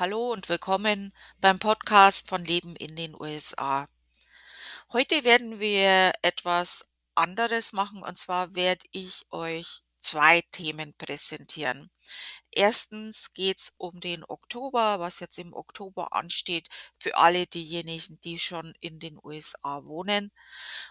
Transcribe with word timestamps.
Hallo 0.00 0.32
und 0.32 0.48
willkommen 0.48 1.12
beim 1.42 1.58
Podcast 1.58 2.30
von 2.30 2.42
Leben 2.42 2.74
in 2.74 2.96
den 2.96 3.14
USA. 3.14 3.86
Heute 4.94 5.24
werden 5.24 5.60
wir 5.60 6.12
etwas 6.22 6.88
anderes 7.14 7.74
machen 7.74 8.02
und 8.02 8.16
zwar 8.16 8.54
werde 8.54 8.86
ich 8.92 9.26
euch 9.30 9.82
zwei 9.98 10.40
Themen 10.52 10.94
präsentieren. 10.94 11.90
Erstens 12.50 13.34
geht's 13.34 13.74
um 13.76 14.00
den 14.00 14.24
Oktober, 14.24 15.00
was 15.00 15.20
jetzt 15.20 15.38
im 15.38 15.52
Oktober 15.52 16.14
ansteht 16.14 16.70
für 16.98 17.18
alle 17.18 17.46
diejenigen, 17.46 18.18
die 18.22 18.38
schon 18.38 18.72
in 18.80 19.00
den 19.00 19.18
USA 19.22 19.84
wohnen. 19.84 20.32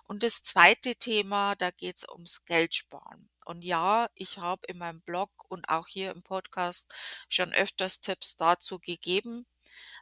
Und 0.06 0.22
das 0.22 0.44
zweite 0.44 0.96
Thema, 0.96 1.56
da 1.56 1.72
geht's 1.72 2.08
ums 2.08 2.46
Geldsparen. 2.46 3.28
Und 3.50 3.64
ja, 3.64 4.08
ich 4.14 4.38
habe 4.38 4.62
in 4.68 4.78
meinem 4.78 5.02
Blog 5.02 5.32
und 5.50 5.70
auch 5.70 5.88
hier 5.88 6.12
im 6.12 6.22
Podcast 6.22 6.94
schon 7.30 7.52
öfters 7.52 8.00
Tipps 8.00 8.38
dazu 8.38 8.78
gegeben. 8.78 9.48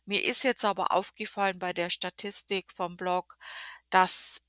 Mir 0.04 0.22
ist 0.26 0.44
jetzt 0.44 0.66
aber 0.66 0.92
aufgefallen 0.92 1.58
bei 1.58 1.72
der 1.72 1.90
Statistik 1.90 2.74
vom 2.74 2.98
Blog, 2.98 3.38
dass 3.90 4.44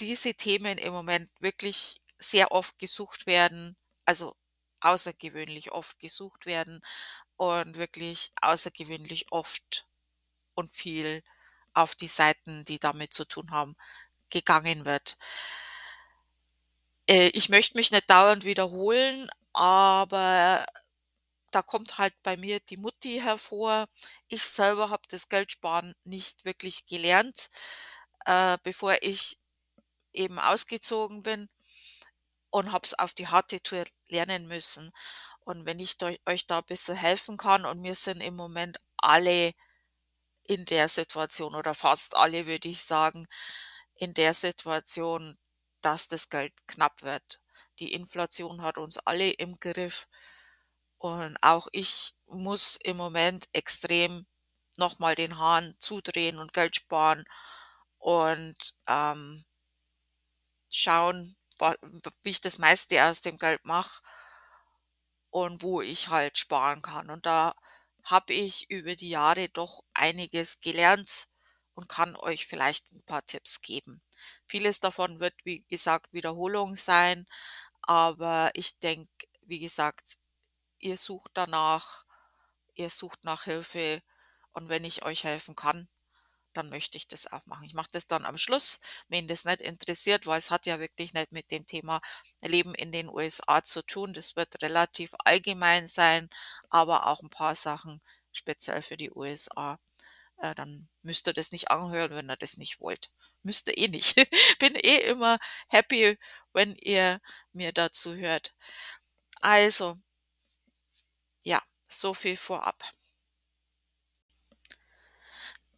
diese 0.00 0.34
Themen 0.34 0.76
im 0.76 0.92
Moment 0.92 1.30
wirklich 1.40 2.02
sehr 2.18 2.52
oft 2.52 2.78
gesucht 2.78 3.24
werden, 3.24 3.74
also 4.04 4.36
außergewöhnlich 4.80 5.72
oft 5.72 5.98
gesucht 5.98 6.44
werden 6.44 6.82
und 7.36 7.78
wirklich 7.78 8.32
außergewöhnlich 8.42 9.32
oft 9.32 9.86
und 10.52 10.70
viel 10.70 11.22
auf 11.72 11.94
die 11.94 12.08
Seiten, 12.08 12.64
die 12.64 12.78
damit 12.78 13.14
zu 13.14 13.24
tun 13.24 13.50
haben, 13.50 13.76
gegangen 14.28 14.84
wird. 14.84 15.16
Äh, 17.10 17.28
ich 17.34 17.48
möchte 17.50 17.76
mich 17.76 17.90
nicht 17.90 18.08
dauernd 18.10 18.44
wiederholen, 18.44 19.28
aber 19.52 20.64
da 21.52 21.62
kommt 21.62 21.98
halt 21.98 22.14
bei 22.22 22.36
mir 22.36 22.60
die 22.60 22.76
Mutti 22.78 23.20
hervor. 23.22 23.88
Ich 24.28 24.44
selber 24.44 24.90
habe 24.90 25.02
das 25.10 25.28
Geldsparen 25.28 25.94
nicht 26.04 26.44
wirklich 26.44 26.86
gelernt, 26.86 27.50
äh, 28.26 28.58
bevor 28.62 28.96
ich 29.02 29.38
eben 30.14 30.38
ausgezogen 30.40 31.22
bin 31.22 31.48
und 32.50 32.72
habe 32.72 32.84
es 32.84 32.94
auf 32.98 33.12
die 33.14 33.28
harte 33.28 33.62
Tour 33.62 33.84
lernen 34.08 34.46
müssen. 34.48 34.92
Und 35.40 35.66
wenn 35.66 35.78
ich 35.80 35.96
euch 36.26 36.46
da 36.46 36.58
ein 36.58 36.64
bisschen 36.66 36.96
helfen 36.96 37.36
kann 37.36 37.64
und 37.66 37.82
wir 37.82 37.94
sind 37.94 38.20
im 38.20 38.36
Moment 38.36 38.78
alle 38.98 39.52
in 40.46 40.64
der 40.66 40.88
Situation 40.88 41.54
oder 41.54 41.74
fast 41.74 42.16
alle, 42.16 42.46
würde 42.46 42.68
ich 42.68 42.82
sagen, 42.84 43.26
in 43.96 44.14
der 44.14 44.34
Situation, 44.34 45.38
dass 45.82 46.08
das 46.08 46.28
Geld 46.28 46.52
knapp 46.66 47.02
wird. 47.02 47.40
Die 47.78 47.92
Inflation 47.92 48.62
hat 48.62 48.78
uns 48.78 48.98
alle 48.98 49.30
im 49.30 49.56
Griff 49.60 50.08
und 50.98 51.36
auch 51.42 51.68
ich 51.72 52.14
muss 52.26 52.76
im 52.76 52.96
Moment 52.96 53.48
extrem 53.52 54.26
nochmal 54.78 55.14
den 55.16 55.38
Hahn 55.38 55.74
zudrehen 55.80 56.38
und 56.38 56.52
Geld 56.52 56.76
sparen 56.76 57.24
und, 57.98 58.74
ähm 58.88 59.44
schauen, 60.70 61.36
wie 62.22 62.30
ich 62.30 62.40
das 62.40 62.58
meiste 62.58 63.04
aus 63.04 63.20
dem 63.20 63.36
Geld 63.36 63.64
mache 63.64 64.00
und 65.30 65.62
wo 65.62 65.80
ich 65.80 66.08
halt 66.08 66.38
sparen 66.38 66.82
kann. 66.82 67.10
Und 67.10 67.26
da 67.26 67.54
habe 68.04 68.32
ich 68.32 68.70
über 68.70 68.96
die 68.96 69.10
Jahre 69.10 69.48
doch 69.48 69.82
einiges 69.94 70.60
gelernt 70.60 71.26
und 71.74 71.88
kann 71.88 72.16
euch 72.16 72.46
vielleicht 72.46 72.92
ein 72.92 73.02
paar 73.04 73.24
Tipps 73.26 73.60
geben. 73.60 74.02
Vieles 74.50 74.80
davon 74.80 75.20
wird, 75.20 75.34
wie 75.44 75.60
gesagt, 75.68 76.12
Wiederholung 76.12 76.74
sein, 76.74 77.24
aber 77.82 78.50
ich 78.54 78.80
denke, 78.80 79.28
wie 79.42 79.60
gesagt, 79.60 80.18
ihr 80.80 80.98
sucht 80.98 81.30
danach, 81.34 82.04
ihr 82.74 82.90
sucht 82.90 83.24
nach 83.24 83.44
Hilfe 83.44 84.02
und 84.52 84.68
wenn 84.68 84.84
ich 84.84 85.04
euch 85.04 85.22
helfen 85.22 85.54
kann, 85.54 85.88
dann 86.52 86.68
möchte 86.68 86.96
ich 86.98 87.06
das 87.06 87.32
auch 87.32 87.46
machen. 87.46 87.64
Ich 87.64 87.74
mache 87.74 87.90
das 87.92 88.08
dann 88.08 88.26
am 88.26 88.38
Schluss, 88.38 88.80
wen 89.08 89.28
das 89.28 89.44
nicht 89.44 89.60
interessiert, 89.60 90.26
weil 90.26 90.38
es 90.38 90.50
hat 90.50 90.66
ja 90.66 90.80
wirklich 90.80 91.14
nicht 91.14 91.30
mit 91.30 91.52
dem 91.52 91.64
Thema 91.66 92.00
Leben 92.42 92.74
in 92.74 92.90
den 92.92 93.08
USA 93.08 93.62
zu 93.62 93.82
tun. 93.82 94.14
Das 94.14 94.34
wird 94.34 94.60
relativ 94.62 95.14
allgemein 95.24 95.86
sein, 95.86 96.28
aber 96.70 97.06
auch 97.06 97.22
ein 97.22 97.30
paar 97.30 97.54
Sachen 97.54 98.02
speziell 98.32 98.82
für 98.82 98.96
die 98.96 99.12
USA. 99.12 99.78
Äh, 100.40 100.54
dann 100.54 100.88
müsst 101.02 101.28
ihr 101.28 101.32
das 101.34 101.52
nicht 101.52 101.70
anhören, 101.70 102.16
wenn 102.16 102.30
ihr 102.30 102.36
das 102.36 102.56
nicht 102.56 102.80
wollt. 102.80 103.10
Müsst 103.42 103.68
ihr 103.68 103.78
eh 103.78 103.88
nicht. 103.88 104.14
Bin 104.58 104.74
eh 104.74 105.02
immer 105.10 105.38
happy, 105.68 106.18
wenn 106.52 106.74
ihr 106.76 107.20
mir 107.52 107.72
dazu 107.72 108.14
hört. 108.14 108.54
Also, 109.40 109.98
ja, 111.42 111.62
so 111.88 112.14
viel 112.14 112.36
vorab. 112.36 112.82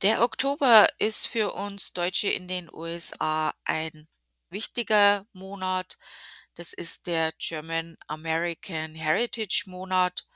Der 0.02 0.22
Oktober 0.22 0.88
ist 0.98 1.28
für 1.28 1.54
uns 1.54 1.92
Deutsche 1.92 2.28
in 2.28 2.48
den 2.48 2.68
USA 2.72 3.54
ein 3.64 4.08
wichtiger 4.50 5.26
Monat. 5.32 5.98
Das 6.54 6.72
ist 6.72 7.06
der 7.06 7.32
German 7.38 7.96
American 8.06 8.94
Heritage 8.94 9.64
Monat. 9.66 10.26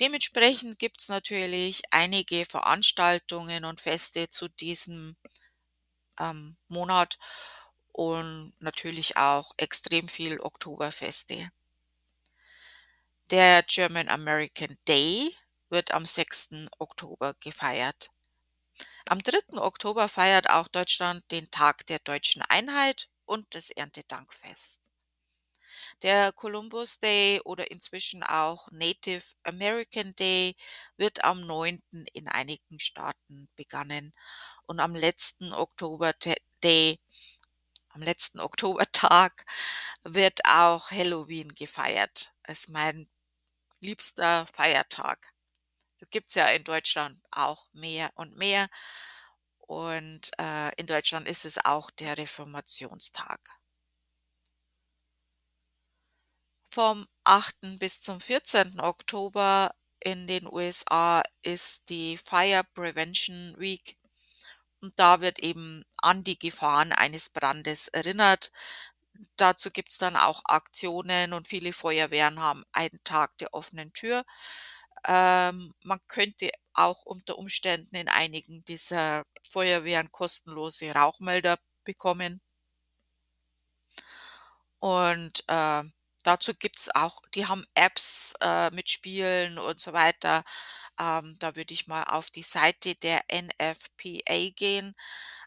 Dementsprechend 0.00 0.78
gibt 0.78 1.00
es 1.00 1.08
natürlich 1.08 1.82
einige 1.90 2.44
Veranstaltungen 2.44 3.64
und 3.64 3.80
Feste 3.80 4.28
zu 4.28 4.48
diesem 4.48 5.16
ähm, 6.18 6.56
Monat 6.68 7.18
und 7.92 8.54
natürlich 8.58 9.16
auch 9.16 9.52
extrem 9.56 10.08
viel 10.08 10.40
Oktoberfeste. 10.40 11.50
Der 13.30 13.62
German 13.62 14.08
American 14.08 14.76
Day 14.88 15.34
wird 15.70 15.92
am 15.92 16.06
6. 16.06 16.68
Oktober 16.78 17.34
gefeiert. 17.40 18.10
Am 19.06 19.20
3. 19.22 19.58
Oktober 19.58 20.08
feiert 20.08 20.50
auch 20.50 20.68
Deutschland 20.68 21.24
den 21.30 21.50
Tag 21.50 21.86
der 21.86 21.98
deutschen 22.00 22.42
Einheit 22.42 23.08
und 23.24 23.54
das 23.54 23.70
Erntedankfest. 23.70 24.83
Der 26.04 26.32
Columbus 26.32 26.98
Day 27.00 27.40
oder 27.46 27.70
inzwischen 27.70 28.22
auch 28.22 28.70
Native 28.70 29.24
American 29.42 30.14
Day 30.14 30.54
wird 30.98 31.24
am 31.24 31.46
9. 31.46 31.82
in 32.12 32.28
einigen 32.28 32.78
Staaten 32.78 33.48
begangen 33.56 34.12
und 34.66 34.80
am 34.80 34.94
letzten 34.94 35.54
Oktober 35.54 36.12
Day, 36.62 37.00
am 37.88 38.02
letzten 38.02 38.38
Oktobertag 38.38 39.46
wird 40.02 40.40
auch 40.44 40.90
Halloween 40.90 41.54
gefeiert. 41.54 42.34
Das 42.42 42.64
ist 42.64 42.68
mein 42.68 43.08
liebster 43.80 44.46
Feiertag. 44.48 45.32
Das 46.00 46.10
gibt's 46.10 46.34
ja 46.34 46.48
in 46.48 46.64
Deutschland 46.64 47.18
auch 47.30 47.64
mehr 47.72 48.10
und 48.16 48.36
mehr. 48.36 48.68
Und 49.56 50.32
äh, 50.38 50.74
in 50.76 50.86
Deutschland 50.86 51.26
ist 51.26 51.46
es 51.46 51.64
auch 51.64 51.90
der 51.92 52.18
Reformationstag. 52.18 53.40
Vom 56.74 57.06
8. 57.22 57.78
bis 57.78 58.00
zum 58.00 58.20
14. 58.20 58.80
Oktober 58.80 59.76
in 60.00 60.26
den 60.26 60.44
USA 60.52 61.22
ist 61.42 61.88
die 61.88 62.18
Fire 62.18 62.64
Prevention 62.74 63.54
Week. 63.58 63.96
Und 64.80 64.98
da 64.98 65.20
wird 65.20 65.38
eben 65.38 65.84
an 65.98 66.24
die 66.24 66.36
Gefahren 66.36 66.90
eines 66.90 67.28
Brandes 67.28 67.86
erinnert. 67.86 68.50
Dazu 69.36 69.70
gibt 69.70 69.92
es 69.92 69.98
dann 69.98 70.16
auch 70.16 70.42
Aktionen 70.46 71.32
und 71.32 71.46
viele 71.46 71.72
Feuerwehren 71.72 72.40
haben 72.40 72.64
einen 72.72 72.98
Tag 73.04 73.38
der 73.38 73.54
offenen 73.54 73.92
Tür. 73.92 74.24
Ähm, 75.06 75.74
man 75.84 76.00
könnte 76.08 76.50
auch 76.72 77.04
unter 77.04 77.38
Umständen 77.38 77.94
in 77.94 78.08
einigen 78.08 78.64
dieser 78.64 79.22
Feuerwehren 79.48 80.10
kostenlose 80.10 80.90
Rauchmelder 80.90 81.56
bekommen. 81.84 82.40
Und 84.80 85.44
äh, 85.46 85.84
dazu 86.24 86.54
es 86.78 86.94
auch, 86.94 87.20
die 87.34 87.46
haben 87.46 87.64
Apps 87.74 88.34
äh, 88.40 88.70
mit 88.72 88.90
Spielen 88.90 89.58
und 89.58 89.80
so 89.80 89.92
weiter. 89.92 90.42
Ähm, 91.00 91.36
da 91.38 91.56
würde 91.56 91.74
ich 91.74 91.86
mal 91.86 92.04
auf 92.04 92.30
die 92.30 92.42
Seite 92.42 92.94
der 92.96 93.22
NFPA 93.32 94.50
gehen, 94.56 94.94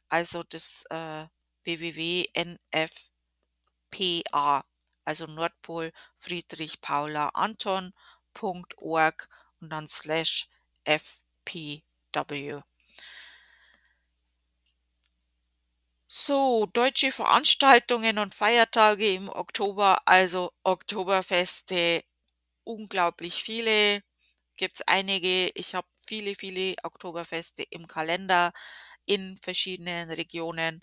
also 0.10 0.44
das 0.44 0.86
äh, 0.90 1.28
www.nfpa, 1.66 2.60
also 5.06 5.26
Nordpol 5.28 5.92
Friedrich 6.18 6.82
Paula 6.82 7.30
Anton.org 7.30 9.30
und 9.62 9.70
dann 9.70 9.88
slash 9.88 10.50
FPW. 10.86 12.62
So, 16.10 16.66
deutsche 16.74 17.12
Veranstaltungen 17.14 18.18
und 18.20 18.36
Feiertage 18.36 19.14
im 19.14 19.30
Oktober, 19.30 20.02
also 20.06 20.52
Oktoberfeste, 20.64 22.04
unglaublich 22.66 23.44
viele. 23.44 24.02
Gibt 24.58 24.76
es 24.78 24.82
einige. 24.88 25.50
Ich 25.56 25.76
habe 25.76 25.88
viele, 26.08 26.36
viele 26.36 26.76
Oktoberfeste 26.84 27.64
im 27.72 27.88
Kalender 27.88 28.54
in 29.06 29.38
verschiedenen 29.38 30.12
Regionen. 30.12 30.82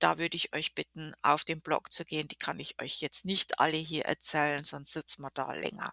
Da 0.00 0.18
würde 0.18 0.36
ich 0.36 0.54
euch 0.54 0.74
bitten, 0.74 1.14
auf 1.22 1.44
den 1.44 1.60
Blog 1.60 1.92
zu 1.92 2.04
gehen. 2.04 2.28
Die 2.28 2.36
kann 2.36 2.60
ich 2.60 2.80
euch 2.82 3.00
jetzt 3.02 3.24
nicht 3.26 3.60
alle 3.60 3.78
hier 3.78 4.06
erzählen, 4.06 4.64
sonst 4.64 4.92
sitzen 4.92 5.22
wir 5.22 5.30
da 5.34 5.52
länger. 5.54 5.92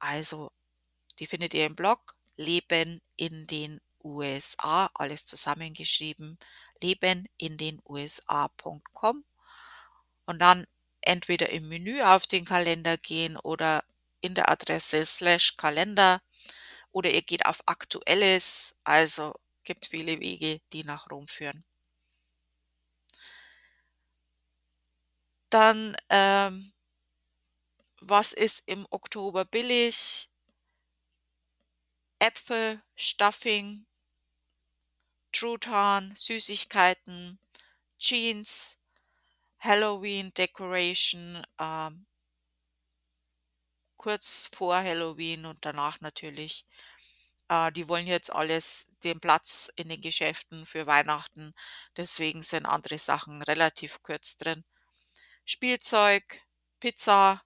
Also 0.00 0.50
die 1.18 1.26
findet 1.26 1.54
ihr 1.54 1.66
im 1.66 1.76
Blog 1.76 2.16
Leben 2.36 3.00
in 3.16 3.46
den 3.46 3.80
USA, 4.04 4.90
alles 4.94 5.26
zusammengeschrieben, 5.26 6.38
leben 6.82 7.28
in 7.38 7.56
den 7.56 7.80
USA.com 7.88 9.24
und 10.26 10.38
dann 10.40 10.64
entweder 11.00 11.50
im 11.50 11.68
Menü 11.68 12.02
auf 12.02 12.26
den 12.26 12.44
Kalender 12.44 12.96
gehen 12.98 13.36
oder 13.36 13.84
in 14.20 14.34
der 14.34 14.50
Adresse 14.50 15.06
slash 15.06 15.56
Kalender 15.56 16.20
oder 16.92 17.10
ihr 17.10 17.22
geht 17.22 17.46
auf 17.46 17.60
Aktuelles. 17.66 18.74
Also 18.84 19.34
gibt 19.64 19.84
es 19.84 19.90
viele 19.90 20.20
Wege, 20.20 20.60
die 20.72 20.84
nach 20.84 21.10
Rom 21.10 21.28
führen. 21.28 21.64
Dann, 25.50 25.96
ähm, 26.10 26.72
was 28.00 28.32
ist 28.32 28.66
im 28.66 28.86
Oktober 28.90 29.44
billig? 29.44 30.30
Äpfel, 32.20 32.82
Stuffing, 32.96 33.86
Truthahn, 35.38 36.16
Süßigkeiten, 36.16 37.38
Jeans, 37.96 38.76
Halloween 39.60 40.34
Decoration, 40.34 41.46
ähm 41.60 42.06
kurz 43.96 44.48
vor 44.52 44.76
Halloween 44.76 45.46
und 45.46 45.64
danach 45.64 46.00
natürlich. 46.00 46.66
Äh, 47.48 47.70
die 47.70 47.88
wollen 47.88 48.08
jetzt 48.08 48.32
alles 48.32 48.90
den 49.04 49.20
Platz 49.20 49.70
in 49.76 49.88
den 49.88 50.00
Geschäften 50.00 50.66
für 50.66 50.88
Weihnachten, 50.88 51.54
deswegen 51.96 52.42
sind 52.42 52.66
andere 52.66 52.98
Sachen 52.98 53.40
relativ 53.42 54.02
kurz 54.02 54.38
drin. 54.38 54.64
Spielzeug, 55.44 56.42
Pizza, 56.80 57.44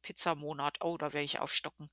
Pizzamonat, 0.00 0.78
oh, 0.82 0.96
da 0.96 1.12
werde 1.12 1.24
ich 1.24 1.40
aufstocken. 1.40 1.90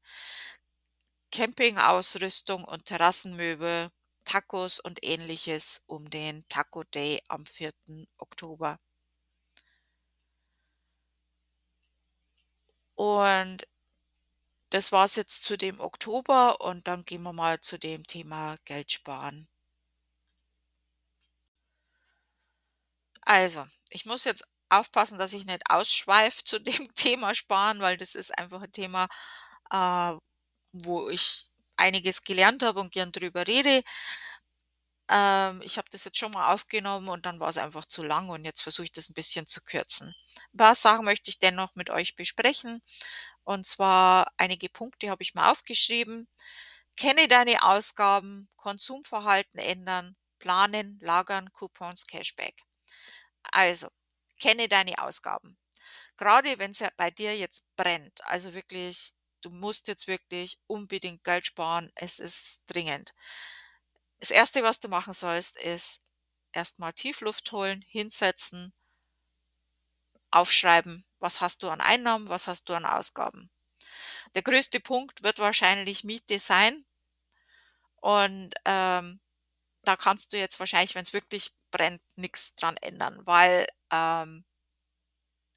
Campingausrüstung 1.31 2.63
und 2.63 2.85
Terrassenmöbel, 2.85 3.91
Tacos 4.29 4.79
und 4.79 5.03
Ähnliches 5.03 5.81
um 5.87 6.07
den 6.11 6.47
Taco 6.49 6.83
Day 6.83 7.19
am 7.29 7.47
4. 7.47 8.07
Oktober. 8.19 8.77
Und 12.95 13.65
das 14.69 14.91
war's 14.91 15.15
jetzt 15.15 15.43
zu 15.45 15.57
dem 15.57 15.79
Oktober 15.79 16.61
und 16.61 16.87
dann 16.87 17.05
gehen 17.05 17.23
wir 17.23 17.33
mal 17.33 17.59
zu 17.59 17.79
dem 17.79 18.05
Thema 18.05 18.55
Geld 18.65 18.91
sparen. 18.91 19.47
Also, 23.25 23.65
ich 23.89 24.05
muss 24.05 24.25
jetzt 24.25 24.43
aufpassen, 24.69 25.17
dass 25.17 25.33
ich 25.33 25.45
nicht 25.45 25.63
ausschweife 25.69 26.43
zu 26.43 26.59
dem 26.59 26.93
Thema 26.93 27.33
Sparen, 27.33 27.79
weil 27.81 27.97
das 27.97 28.13
ist 28.15 28.37
einfach 28.37 28.61
ein 28.61 28.71
Thema, 28.71 29.07
äh, 29.71 30.13
wo 30.73 31.09
ich 31.09 31.49
einiges 31.79 32.23
gelernt 32.23 32.63
habe 32.63 32.79
und 32.79 32.91
gern 32.91 33.11
drüber 33.11 33.47
rede. 33.47 33.83
Ähm, 35.09 35.61
ich 35.63 35.77
habe 35.77 35.89
das 35.91 36.03
jetzt 36.05 36.17
schon 36.17 36.31
mal 36.31 36.53
aufgenommen 36.53 37.09
und 37.09 37.25
dann 37.25 37.39
war 37.39 37.49
es 37.49 37.57
einfach 37.57 37.85
zu 37.85 38.03
lang 38.03 38.29
und 38.29 38.45
jetzt 38.45 38.61
versuche 38.61 38.85
ich 38.85 38.91
das 38.91 39.09
ein 39.09 39.13
bisschen 39.13 39.47
zu 39.47 39.61
kürzen. 39.61 40.15
Ein 40.53 40.57
paar 40.57 40.75
Sachen 40.75 41.05
möchte 41.05 41.29
ich 41.29 41.39
dennoch 41.39 41.75
mit 41.75 41.89
euch 41.89 42.15
besprechen. 42.15 42.81
Und 43.43 43.65
zwar 43.67 44.31
einige 44.37 44.69
Punkte 44.69 45.09
habe 45.09 45.23
ich 45.23 45.33
mal 45.35 45.51
aufgeschrieben. 45.51 46.27
Kenne 46.97 47.27
deine 47.27 47.63
Ausgaben, 47.63 48.49
Konsumverhalten 48.57 49.59
ändern, 49.59 50.15
planen, 50.39 50.99
lagern, 51.01 51.51
Coupons, 51.53 52.05
Cashback. 52.07 52.63
Also, 53.51 53.89
kenne 54.39 54.67
deine 54.69 55.01
Ausgaben. 55.03 55.57
Gerade 56.17 56.59
wenn 56.59 56.71
es 56.71 56.79
ja 56.79 56.89
bei 56.97 57.11
dir 57.11 57.35
jetzt 57.37 57.65
brennt, 57.75 58.23
also 58.25 58.53
wirklich, 58.53 59.13
du 59.41 59.49
musst 59.49 59.87
jetzt 59.87 60.07
wirklich 60.07 60.59
unbedingt 60.67 61.23
Geld 61.23 61.45
sparen, 61.47 61.91
es 61.95 62.19
ist 62.19 62.63
dringend. 62.67 63.13
Das 64.19 64.31
Erste, 64.31 64.63
was 64.63 64.79
du 64.79 64.89
machen 64.89 65.13
sollst, 65.13 65.57
ist 65.57 66.01
erstmal 66.51 66.93
Tiefluft 66.93 67.51
holen, 67.51 67.83
hinsetzen, 67.87 68.73
aufschreiben, 70.31 71.05
was 71.19 71.41
hast 71.41 71.63
du 71.63 71.69
an 71.69 71.81
Einnahmen, 71.81 72.29
was 72.29 72.47
hast 72.47 72.69
du 72.69 72.73
an 72.73 72.85
Ausgaben. 72.85 73.49
Der 74.35 74.43
größte 74.43 74.79
Punkt 74.79 75.23
wird 75.23 75.39
wahrscheinlich 75.39 76.03
Miete 76.03 76.39
sein. 76.39 76.85
Und 78.01 78.53
ähm, 78.65 79.19
da 79.83 79.95
kannst 79.95 80.33
du 80.33 80.37
jetzt 80.37 80.59
wahrscheinlich, 80.59 80.95
wenn 80.95 81.03
es 81.03 81.13
wirklich 81.13 81.53
brennt, 81.71 82.01
nichts 82.15 82.55
dran 82.55 82.77
ändern, 82.77 83.25
weil 83.25 83.67
ähm, 83.91 84.45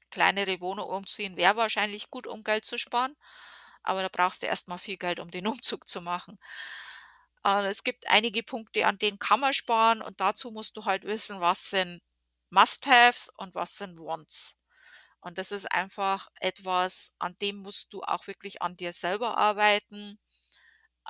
kleinere 0.09 0.59
Wohnung 0.61 0.87
umziehen 0.89 1.37
wäre 1.37 1.55
wahrscheinlich 1.55 2.09
gut, 2.09 2.27
um 2.27 2.43
Geld 2.43 2.65
zu 2.65 2.77
sparen. 2.77 3.15
Aber 3.83 4.01
da 4.01 4.09
brauchst 4.11 4.43
du 4.43 4.47
erstmal 4.47 4.79
viel 4.79 4.97
Geld, 4.97 5.19
um 5.19 5.31
den 5.31 5.47
Umzug 5.47 5.87
zu 5.87 6.01
machen. 6.01 6.39
Es 7.43 7.83
gibt 7.83 8.07
einige 8.07 8.41
Punkte, 8.43 8.85
an 8.87 8.97
denen 8.97 9.19
kann 9.19 9.39
man 9.39 9.53
sparen 9.53 10.01
und 10.01 10.19
dazu 10.21 10.51
musst 10.51 10.77
du 10.77 10.85
halt 10.85 11.03
wissen, 11.03 11.41
was 11.41 11.69
sind 11.69 12.01
Must-Haves 12.49 13.29
und 13.37 13.53
was 13.55 13.75
sind 13.77 13.99
Wants. 13.99 14.57
Und 15.21 15.37
das 15.37 15.51
ist 15.51 15.71
einfach 15.71 16.27
etwas, 16.41 17.15
an 17.19 17.37
dem 17.41 17.57
musst 17.57 17.93
du 17.93 18.01
auch 18.03 18.27
wirklich 18.27 18.61
an 18.61 18.77
dir 18.77 18.93
selber 18.93 19.37
arbeiten. 19.37 20.19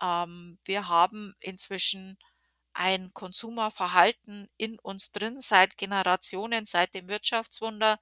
Ähm, 0.02 0.60
wir 0.66 0.88
haben 0.90 1.36
inzwischen 1.40 2.18
ein 2.74 3.14
Konsumerverhalten 3.14 4.50
in 4.58 4.80
uns 4.80 5.12
drin 5.12 5.42
seit 5.42 5.78
Generationen, 5.78 6.66
seit 6.66 6.94
dem 6.96 7.10
Wirtschaftswunder. 7.10 8.00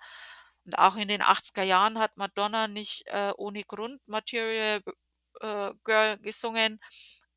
Und 0.66 0.76
auch 0.78 0.96
in 0.96 1.08
den 1.08 1.22
80er 1.22 1.64
Jahren 1.64 2.00
hat 2.00 2.18
Madonna 2.18 2.68
nicht 2.68 3.08
äh, 3.08 3.34
ohne 3.38 3.64
Grund 3.64 4.08
Material 4.08 4.82
äh, 5.42 5.74
Girl 5.84 6.18
gesungen 6.20 6.80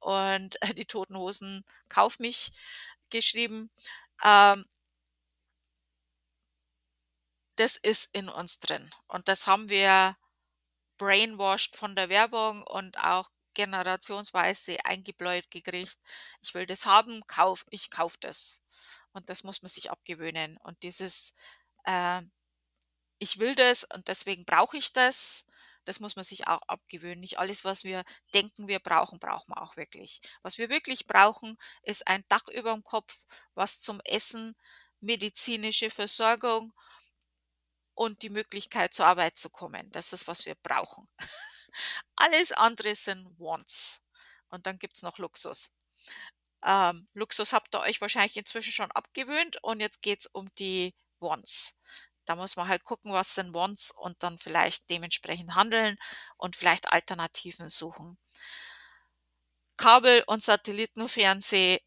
und 0.01 0.61
äh, 0.63 0.75
die 0.75 0.87
Toten 0.87 1.17
Hosen 1.17 1.65
Kauf 1.89 2.19
mich 2.19 2.53
geschrieben. 3.11 3.71
Ähm, 4.25 4.67
das 7.57 7.77
ist 7.77 8.15
in 8.15 8.29
uns 8.29 8.61
drin. 8.61 8.91
Und 9.07 9.29
das 9.29 9.47
haben 9.47 9.69
wir 9.69 10.17
brainwashed 10.99 11.77
von 11.77 11.97
der 11.97 12.09
Werbung 12.09 12.63
und 12.63 12.99
auch 12.99 13.29
generationsweise 13.55 14.79
eingebläut 14.85 15.51
gekriegt. 15.51 15.99
Ich 16.43 16.55
will 16.55 16.67
das 16.67 16.87
haben, 16.87 17.23
kauf, 17.27 17.65
ich 17.71 17.91
kaufe 17.91 18.19
das. 18.21 18.63
Und 19.13 19.31
das 19.31 19.45
muss 19.45 19.63
man 19.63 19.69
sich 19.69 19.91
abgewöhnen. 19.91 20.59
Und 20.59 20.83
dieses, 20.83 21.35
äh, 21.85 22.23
ich 23.25 23.39
will 23.39 23.55
das 23.55 23.85
und 23.85 24.09
deswegen 24.09 24.45
brauche 24.45 24.77
ich 24.77 24.93
das, 24.93 25.47
das 25.87 25.99
muss 25.99 26.15
man 26.15 26.25
sich 26.25 26.47
auch 26.47 26.61
abgewöhnen. 26.69 27.21
Nicht 27.21 27.39
alles, 27.39 27.65
was 27.65 27.83
wir 27.83 28.05
denken, 28.35 28.69
wir 28.69 28.81
brauchen, 28.81 29.19
brauchen 29.19 29.49
wir 29.49 29.63
auch 29.63 29.77
wirklich. 29.79 30.21
Was 30.43 30.59
wir 30.59 30.69
wirklich 30.69 31.07
brauchen, 31.07 31.57
ist 31.83 32.07
ein 32.07 32.23
Dach 32.29 32.47
über 32.49 32.73
dem 32.73 32.85
Kopf, 32.85 33.25
was 33.55 33.81
zum 33.81 34.01
Essen, 34.05 34.55
medizinische 35.01 35.89
Versorgung 35.89 36.75
und 37.95 38.21
die 38.21 38.31
Möglichkeit 38.31 38.93
zur 38.93 39.07
Arbeit 39.07 39.37
zu 39.37 39.49
kommen. 39.49 39.91
Das 39.93 40.13
ist, 40.13 40.29
was 40.29 40.45
wir 40.45 40.57
brauchen. 40.57 41.09
Alles 42.17 42.53
andere 42.53 42.95
sind 42.95 43.27
Wants. 43.39 44.03
Und 44.49 44.67
dann 44.67 44.79
gibt 44.79 44.97
es 44.97 45.03
noch 45.03 45.17
Luxus. 45.17 45.73
Ähm, 46.63 47.09
Luxus 47.15 47.55
habt 47.55 47.75
ihr 47.75 47.81
euch 47.81 48.03
wahrscheinlich 48.03 48.37
inzwischen 48.37 48.73
schon 48.73 48.91
abgewöhnt 48.93 49.63
und 49.63 49.81
jetzt 49.81 50.03
geht 50.03 50.21
es 50.21 50.27
um 50.27 50.55
die 50.57 50.95
Wants. 51.21 51.75
Da 52.27 52.37
muss 52.37 52.57
man 52.57 52.69
halt 52.69 52.85
gucken, 52.85 53.13
was 53.13 53.35
sind 53.35 53.55
Wants 53.55 53.91
und 53.91 54.23
dann 54.23 54.39
vielleicht 54.39 54.91
dementsprechend 54.91 55.55
handeln 55.55 55.97
und 56.37 56.57
vielleicht 56.57 56.93
Alternativen 56.93 57.69
suchen. 57.69 58.19
Kabel- 59.77 60.25
und 60.27 60.43
Satellitenfernseh 60.43 61.79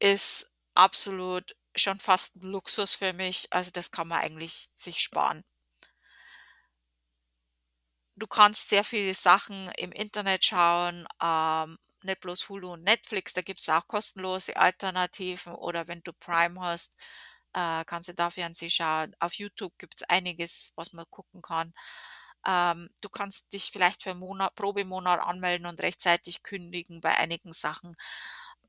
ist 0.00 0.50
absolut 0.74 1.56
schon 1.76 2.00
fast 2.00 2.36
ein 2.36 2.42
Luxus 2.42 2.96
für 2.96 3.12
mich. 3.14 3.48
Also 3.52 3.70
das 3.72 3.90
kann 3.90 4.08
man 4.08 4.20
eigentlich 4.20 4.70
sich 4.74 5.00
sparen. 5.00 5.44
Du 8.18 8.26
kannst 8.26 8.68
sehr 8.70 8.84
viele 8.84 9.14
Sachen 9.14 9.70
im 9.76 9.92
Internet 9.92 10.44
schauen, 10.44 11.06
ähm, 11.22 11.78
nicht 12.02 12.20
bloß 12.20 12.48
Hulu 12.48 12.72
und 12.72 12.82
Netflix, 12.84 13.32
da 13.34 13.42
gibt 13.42 13.60
es 13.60 13.68
auch 13.68 13.86
kostenlose 13.86 14.56
Alternativen 14.56 15.54
oder 15.54 15.86
wenn 15.88 16.00
du 16.02 16.12
Prime 16.12 16.60
hast, 16.60 16.94
äh, 17.56 17.84
kannst 17.86 18.08
du 18.08 18.14
da 18.14 18.30
Fernsehen 18.30 18.70
schauen. 18.70 19.16
Auf 19.18 19.34
YouTube 19.34 19.78
gibt 19.78 19.94
es 19.96 20.02
einiges, 20.08 20.72
was 20.76 20.92
man 20.92 21.06
gucken 21.10 21.42
kann. 21.42 21.72
Ähm, 22.46 22.90
du 23.00 23.08
kannst 23.08 23.52
dich 23.52 23.70
vielleicht 23.72 24.02
für 24.02 24.10
einen 24.10 24.20
Monat, 24.20 24.54
Probemonat 24.54 25.20
anmelden 25.20 25.66
und 25.66 25.80
rechtzeitig 25.80 26.42
kündigen 26.42 27.00
bei 27.00 27.16
einigen 27.18 27.52
Sachen. 27.52 27.96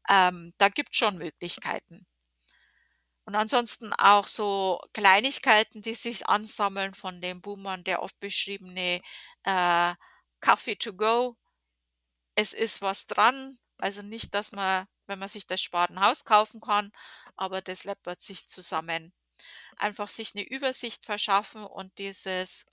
Ähm, 0.10 0.53
da 0.58 0.70
gibt 0.70 0.91
es 0.94 0.98
schon 0.98 1.17
Möglichkeiten. 1.17 2.08
Und 3.25 3.36
ansonsten 3.36 3.94
auch 3.94 4.25
so 4.25 4.79
Kleinigkeiten, 4.94 5.82
die 5.82 5.94
sich 5.96 6.27
ansammeln 6.29 6.94
von 6.94 7.20
den 7.22 7.41
Boomern, 7.41 7.84
der 7.84 8.01
oft 8.01 8.17
beschriebene 8.22 9.01
äh, 9.44 9.96
Kaffee 10.39 10.77
to 10.77 10.94
go. 10.94 11.36
Es 12.36 12.53
ist 12.53 12.82
was 12.82 13.06
dran. 13.08 13.60
Also 13.79 14.01
nicht, 14.01 14.34
dass 14.34 14.53
man, 14.53 14.88
wenn 15.08 15.20
man 15.20 15.30
sich 15.30 15.48
das 15.48 15.62
spart, 15.62 15.92
ein 15.92 16.02
Haus 16.02 16.26
kaufen 16.26 16.62
kann, 16.62 16.92
aber 17.36 17.62
das 17.62 17.84
läppert 17.86 18.22
sich 18.22 18.48
zusammen. 18.48 19.14
Einfach 19.78 20.10
sich 20.10 20.36
eine 20.36 20.46
Übersicht 20.48 21.06
verschaffen 21.06 21.66
und 21.66 21.98
dieses 22.00 22.66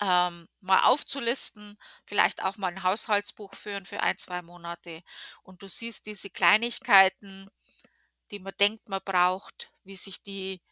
ähm, 0.00 0.48
mal 0.60 0.84
aufzulisten, 0.84 1.76
vielleicht 2.06 2.42
auch 2.42 2.56
mal 2.56 2.68
ein 2.68 2.82
Haushaltsbuch 2.82 3.54
führen 3.54 3.84
für 3.86 4.02
ein 4.02 4.16
2 4.16 4.42
Monate 4.42 5.02
und 5.42 5.62
du 5.62 5.68
siehst 5.68 6.06
diese 6.06 6.30
Kleinigkeiten, 6.30 7.50
die 8.30 8.40
man 8.40 8.54
denkt, 8.60 8.88
man 8.88 9.02
braucht, 9.04 9.72
wie 9.84 9.96
sich 9.96 10.22
die 10.22 10.62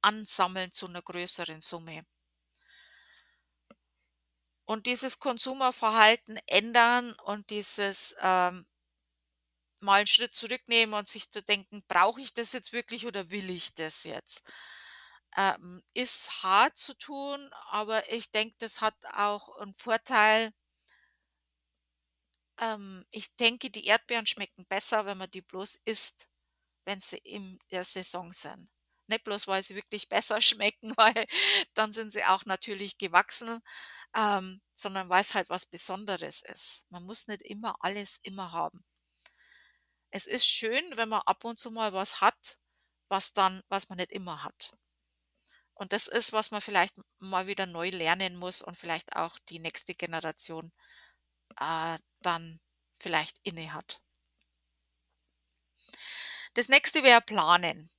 ansammeln 0.00 0.70
zu 0.70 0.86
einer 0.86 1.02
größeren 1.02 1.60
Summe. 1.60 2.04
Und 4.64 4.86
dieses 4.86 5.18
Konsumerverhalten 5.20 6.36
ändern 6.48 7.12
und 7.24 7.50
dieses, 7.50 8.16
ähm 8.20 8.66
mal 9.82 9.98
einen 9.98 10.06
Schritt 10.06 10.34
zurücknehmen 10.34 10.94
und 10.94 11.08
sich 11.08 11.30
zu 11.30 11.42
denken: 11.42 11.84
„Brauche 11.88 12.20
ich 12.20 12.34
das 12.34 12.52
jetzt 12.52 12.72
wirklich 12.72 13.06
oder 13.06 13.30
will 13.30 13.50
ich 13.50 13.74
das 13.74 14.04
jetzt?“ 14.04 14.42
Ähm, 15.36 15.82
ist 15.94 16.42
hart 16.42 16.76
zu 16.78 16.94
tun, 16.94 17.50
aber 17.70 18.10
ich 18.12 18.30
denke, 18.30 18.54
das 18.58 18.80
hat 18.82 18.96
auch 19.14 19.58
einen 19.60 19.74
Vorteil. 19.74 20.52
Ähm, 22.60 23.04
ich 23.10 23.34
denke, 23.36 23.70
die 23.70 23.84
Erdbeeren 23.86 24.24
schmecken 24.26 24.64
besser, 24.66 25.04
wenn 25.06 25.18
man 25.18 25.30
die 25.30 25.42
bloß 25.42 25.80
isst, 25.84 26.28
wenn 26.86 27.00
sie 27.00 27.18
in 27.18 27.58
der 27.72 27.84
Saison 27.84 28.32
sind. 28.32 28.70
Nicht 29.08 29.24
bloß, 29.24 29.48
weil 29.48 29.62
sie 29.64 29.74
wirklich 29.76 30.08
besser 30.10 30.40
schmecken, 30.42 30.94
weil 30.96 31.26
dann 31.74 31.92
sind 31.92 32.12
sie 32.12 32.24
auch 32.24 32.44
natürlich 32.46 32.98
gewachsen, 32.98 33.60
ähm, 34.16 34.62
sondern 34.74 35.08
weil 35.10 35.22
es 35.22 35.34
halt 35.34 35.50
was 35.50 35.66
Besonderes 35.66 36.42
ist. 36.42 36.86
Man 36.90 37.04
muss 37.04 37.28
nicht 37.28 37.42
immer 37.42 37.76
alles 37.80 38.18
immer 38.24 38.52
haben. 38.52 38.84
Es 40.12 40.28
ist 40.28 40.46
schön, 40.46 40.96
wenn 40.96 41.08
man 41.08 41.22
ab 41.22 41.42
und 41.44 41.58
zu 41.58 41.72
mal 41.72 41.92
was 41.92 42.20
hat, 42.20 42.56
was 43.08 43.32
dann 43.32 43.64
was 43.68 43.88
man 43.88 43.96
nicht 43.98 44.12
immer 44.12 44.44
hat. 44.44 44.72
Und 45.74 45.92
das 45.92 46.06
ist, 46.08 46.32
was 46.32 46.50
man 46.50 46.62
vielleicht 46.62 46.94
mal 47.18 47.46
wieder 47.46 47.66
neu 47.66 47.90
lernen 47.90 48.36
muss 48.36 48.62
und 48.62 48.76
vielleicht 48.76 49.16
auch 49.16 49.38
die 49.50 49.58
nächste 49.58 49.94
Generation, 49.94 50.72
äh, 51.60 51.98
dann 52.22 52.60
vielleicht 53.00 53.38
innehat. 53.44 54.02
Das 56.54 56.68
nächste 56.68 57.02
wäre 57.02 57.20
planen. 57.20 57.90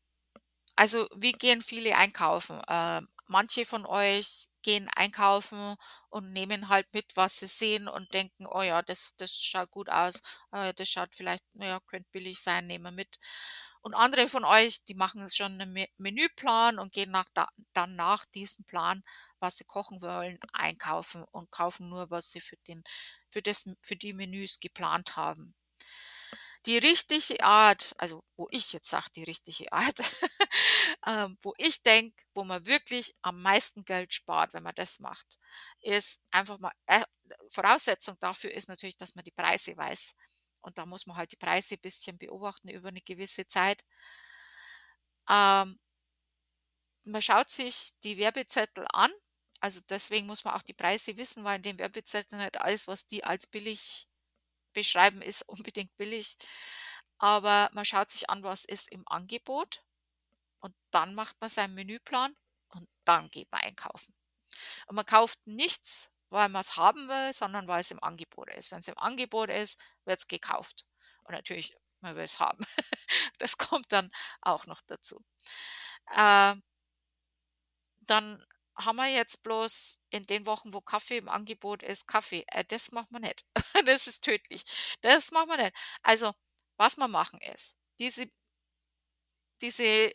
Also, 0.78 1.08
wie 1.16 1.34
gehen 1.34 1.62
viele 1.62 1.98
einkaufen? 1.98 2.62
Ähm, 2.70 3.10
manche 3.28 3.66
von 3.66 3.86
euch 3.86 4.46
gehen 4.64 4.90
einkaufen 4.96 5.76
und 6.10 6.32
nehmen 6.32 6.70
halt 6.70 6.88
mit, 6.94 7.16
was 7.16 7.38
sie 7.40 7.48
sehen 7.48 7.88
und 7.88 8.14
denken: 8.14 8.46
„Oh 8.48 8.62
ja, 8.62 8.82
das 8.82 9.14
das 9.18 9.34
schaut 9.36 9.72
gut 9.72 9.90
aus. 9.90 10.22
Äh, 10.52 10.74
das 10.74 10.90
schaut 10.90 11.16
vielleicht 11.16 11.44
ja, 11.56 11.80
könnte 11.88 12.10
billig 12.12 12.40
sein, 12.42 12.68
nehmen 12.68 12.86
wir 12.86 12.92
mit.“ 12.92 13.20
Und 13.82 13.94
andere 13.96 14.28
von 14.30 14.46
euch, 14.46 14.84
die 14.86 14.96
machen 14.96 15.30
schon 15.30 15.58
'nen 15.58 15.74
Me 15.74 15.88
Menüplan 15.98 16.80
und 16.80 16.94
gehen 16.94 17.12
nach 17.12 17.30
da 17.34 17.50
dann 17.74 17.96
nach 17.96 18.26
diesem 18.26 18.66
Plan, 18.66 19.04
was 19.40 19.58
sie 19.58 19.66
kochen 19.66 20.02
wollen, 20.02 20.40
einkaufen 20.54 21.24
und 21.32 21.52
kaufen 21.52 21.90
nur, 21.90 22.10
was 22.10 22.32
sie 22.32 22.42
für 22.42 22.58
den 22.68 22.84
für 23.30 23.42
das 23.42 23.70
für 23.82 23.96
die 23.98 24.14
Menüs 24.14 24.60
geplant 24.60 25.16
haben. 25.18 25.54
Die 26.66 26.78
richtige 26.78 27.44
Art, 27.44 27.94
also 27.98 28.24
wo 28.38 28.48
ich 28.52 28.72
jetzt 28.72 28.90
sage, 28.90 29.08
die 29.16 29.24
richtige 29.24 29.72
Art, 29.74 30.00
ähm, 31.08 31.38
wo 31.42 31.54
ich 31.58 31.84
denke, 31.84 32.16
wo 32.34 32.46
man 32.46 32.66
wirklich 32.66 33.14
am 33.22 33.42
meisten 33.42 33.84
Geld 33.84 34.14
spart, 34.14 34.54
wenn 34.54 34.64
man 34.64 34.76
das 34.76 35.00
macht, 35.00 35.40
ist 35.82 36.22
einfach 36.32 36.60
mal 36.60 36.72
äh, 36.86 37.04
Voraussetzung 37.50 38.18
dafür 38.20 38.52
ist 38.52 38.70
natürlich, 38.70 38.98
dass 38.98 39.16
man 39.16 39.24
die 39.26 39.32
Preise 39.32 39.76
weiß. 39.76 40.16
Und 40.62 40.78
da 40.78 40.86
muss 40.86 41.06
man 41.06 41.18
halt 41.18 41.32
die 41.34 41.38
Preise 41.38 41.76
ein 41.76 41.82
bisschen 41.82 42.18
beobachten 42.18 42.70
über 42.70 42.90
eine 42.90 43.02
gewisse 43.02 43.46
Zeit. 43.46 43.84
Ähm, 45.30 45.80
man 47.06 47.22
schaut 47.22 47.50
sich 47.50 47.92
die 48.04 48.18
Werbezettel 48.18 48.86
an. 48.94 49.12
Also, 49.60 49.82
deswegen 49.90 50.28
muss 50.28 50.44
man 50.44 50.54
auch 50.56 50.62
die 50.62 50.74
Preise 50.74 51.16
wissen, 51.18 51.44
weil 51.44 51.58
in 51.58 51.64
den 51.64 51.80
Werbezetteln 51.80 52.42
nicht 52.42 52.60
alles, 52.60 52.88
was 52.88 53.06
die 53.08 53.24
als 53.24 53.48
billig 53.48 54.08
beschreiben, 54.74 55.22
ist 55.22 55.42
unbedingt 55.50 55.96
billig. 55.98 56.38
Aber 57.20 57.70
man 57.74 57.86
schaut 57.86 58.10
sich 58.10 58.30
an, 58.30 58.44
was 58.44 58.66
ist 58.66 58.92
im 58.92 59.08
Angebot 59.08 59.84
und 60.60 60.76
dann 60.92 61.16
macht 61.16 61.40
man 61.40 61.50
seinen 61.50 61.74
Menüplan 61.74 62.36
und 62.70 62.88
dann 63.06 63.30
geht 63.30 63.52
man 63.52 63.62
einkaufen. 63.62 64.14
Und 64.88 64.96
man 64.96 65.06
kauft 65.06 65.40
nichts, 65.46 66.12
weil 66.30 66.50
man 66.50 66.62
es 66.62 66.78
haben 66.78 67.08
will, 67.08 67.34
sondern 67.34 67.68
weil 67.68 67.82
es 67.82 67.92
im 67.92 68.04
Angebot 68.04 68.50
ist. 68.50 68.72
Wenn 68.72 68.80
es 68.80 68.88
im 68.88 68.98
Angebot 68.98 69.50
ist, 69.50 69.80
wird 70.06 70.20
es 70.20 70.28
gekauft. 70.28 70.86
Und 71.24 71.34
natürlich, 71.34 71.76
man 72.02 72.16
will 72.16 72.24
es 72.24 72.40
haben. 72.40 72.66
Das 73.38 73.58
kommt 73.58 73.92
dann 73.92 74.12
auch 74.42 74.66
noch 74.66 74.82
dazu. 74.82 75.24
Äh, 76.08 76.56
dann 78.02 78.46
haben 78.76 78.98
wir 78.98 79.08
jetzt 79.10 79.44
bloß 79.44 80.00
in 80.10 80.24
den 80.26 80.46
Wochen, 80.46 80.74
wo 80.74 80.82
Kaffee 80.82 81.18
im 81.18 81.30
Angebot 81.30 81.84
ist, 81.84 82.08
Kaffee. 82.08 82.46
Äh, 82.48 82.66
das 82.66 82.92
macht 82.92 83.12
man 83.12 83.22
nicht. 83.24 83.46
Das 83.86 84.08
ist 84.08 84.24
tödlich. 84.24 84.64
Das 85.02 85.32
macht 85.32 85.48
man 85.48 85.60
nicht. 85.60 85.76
Also, 86.04 86.34
was 86.78 86.98
wir 86.98 87.08
machen 87.08 87.40
ist, 87.42 87.76
diese 88.00 88.28
diese 89.62 90.12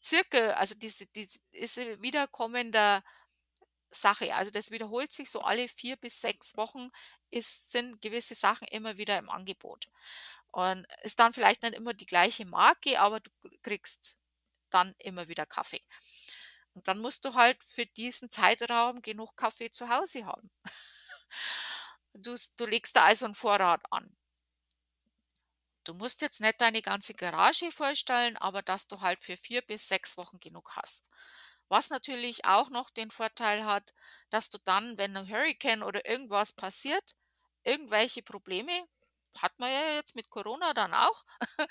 Zirkel, 0.00 0.52
also 0.52 0.74
diese 0.74 1.06
diese 1.08 2.02
wiederkommende 2.02 3.02
Sache, 3.90 4.34
also 4.34 4.50
das 4.50 4.70
wiederholt 4.70 5.12
sich 5.12 5.30
so 5.30 5.42
alle 5.42 5.68
4 5.68 5.96
bis 5.96 6.20
6 6.20 6.56
Wochen 6.56 6.90
ist 7.30 7.72
sind 7.72 8.00
gewisse 8.02 8.34
Sachen 8.34 8.68
immer 8.68 8.96
wieder 8.98 9.18
im 9.18 9.30
Angebot. 9.30 9.88
Und 10.52 10.86
ist 11.04 11.18
dann 11.20 11.32
vielleicht 11.32 11.62
nicht 11.62 11.74
immer 11.74 11.94
die 11.94 12.06
gleiche 12.06 12.44
Marke, 12.46 13.00
aber 13.00 13.20
du 13.20 13.30
kriegst 13.62 14.16
dann 14.70 14.94
immer 14.98 15.28
wieder 15.28 15.46
Kaffee. 15.46 15.82
Und 16.76 16.86
dann 16.88 16.98
musst 17.00 17.24
du 17.24 17.34
halt 17.34 17.62
für 17.64 17.86
diesen 17.86 18.30
Zeitraum 18.30 19.02
genug 19.02 19.36
Kaffee 19.36 19.70
zu 19.70 19.88
Hause 19.88 20.26
haben. 20.26 20.50
Du 22.14 22.34
du 22.56 22.66
legst 22.66 22.96
da 22.96 23.04
also 23.04 23.26
'n 23.26 23.34
Vorrat 23.34 23.82
an. 23.92 24.16
Du 25.84 25.94
musst 25.94 26.20
jetzt 26.20 26.40
nicht 26.40 26.60
deine 26.60 26.82
ganze 26.82 27.14
Garage 27.14 27.70
vollstellen, 27.70 28.36
aber 28.36 28.62
dass 28.62 28.86
du 28.88 29.00
halt 29.00 29.22
für 29.22 29.36
4 29.36 29.62
bis 29.62 29.88
6 29.88 30.16
Wochen 30.16 30.38
genug 30.40 30.76
hast. 30.76 31.04
Was 31.68 31.90
natürlich 31.90 32.44
auch 32.44 32.70
noch 32.70 32.90
den 32.90 33.10
Vorteil 33.10 33.64
hat, 33.64 33.94
dass 34.30 34.50
du 34.50 34.58
dann, 34.64 34.98
wenn 34.98 35.14
'n 35.16 35.28
Hurrikan 35.28 35.82
oder 35.82 36.06
irgendwas 36.06 36.52
passiert, 36.52 37.14
irgendwelche 37.62 38.22
Probleme, 38.22 38.72
hat 39.38 39.58
man 39.58 39.70
ja 39.70 39.94
jetzt 39.96 40.16
mit 40.16 40.30
Corona 40.30 40.74
dann 40.74 40.92
auch, 40.94 41.24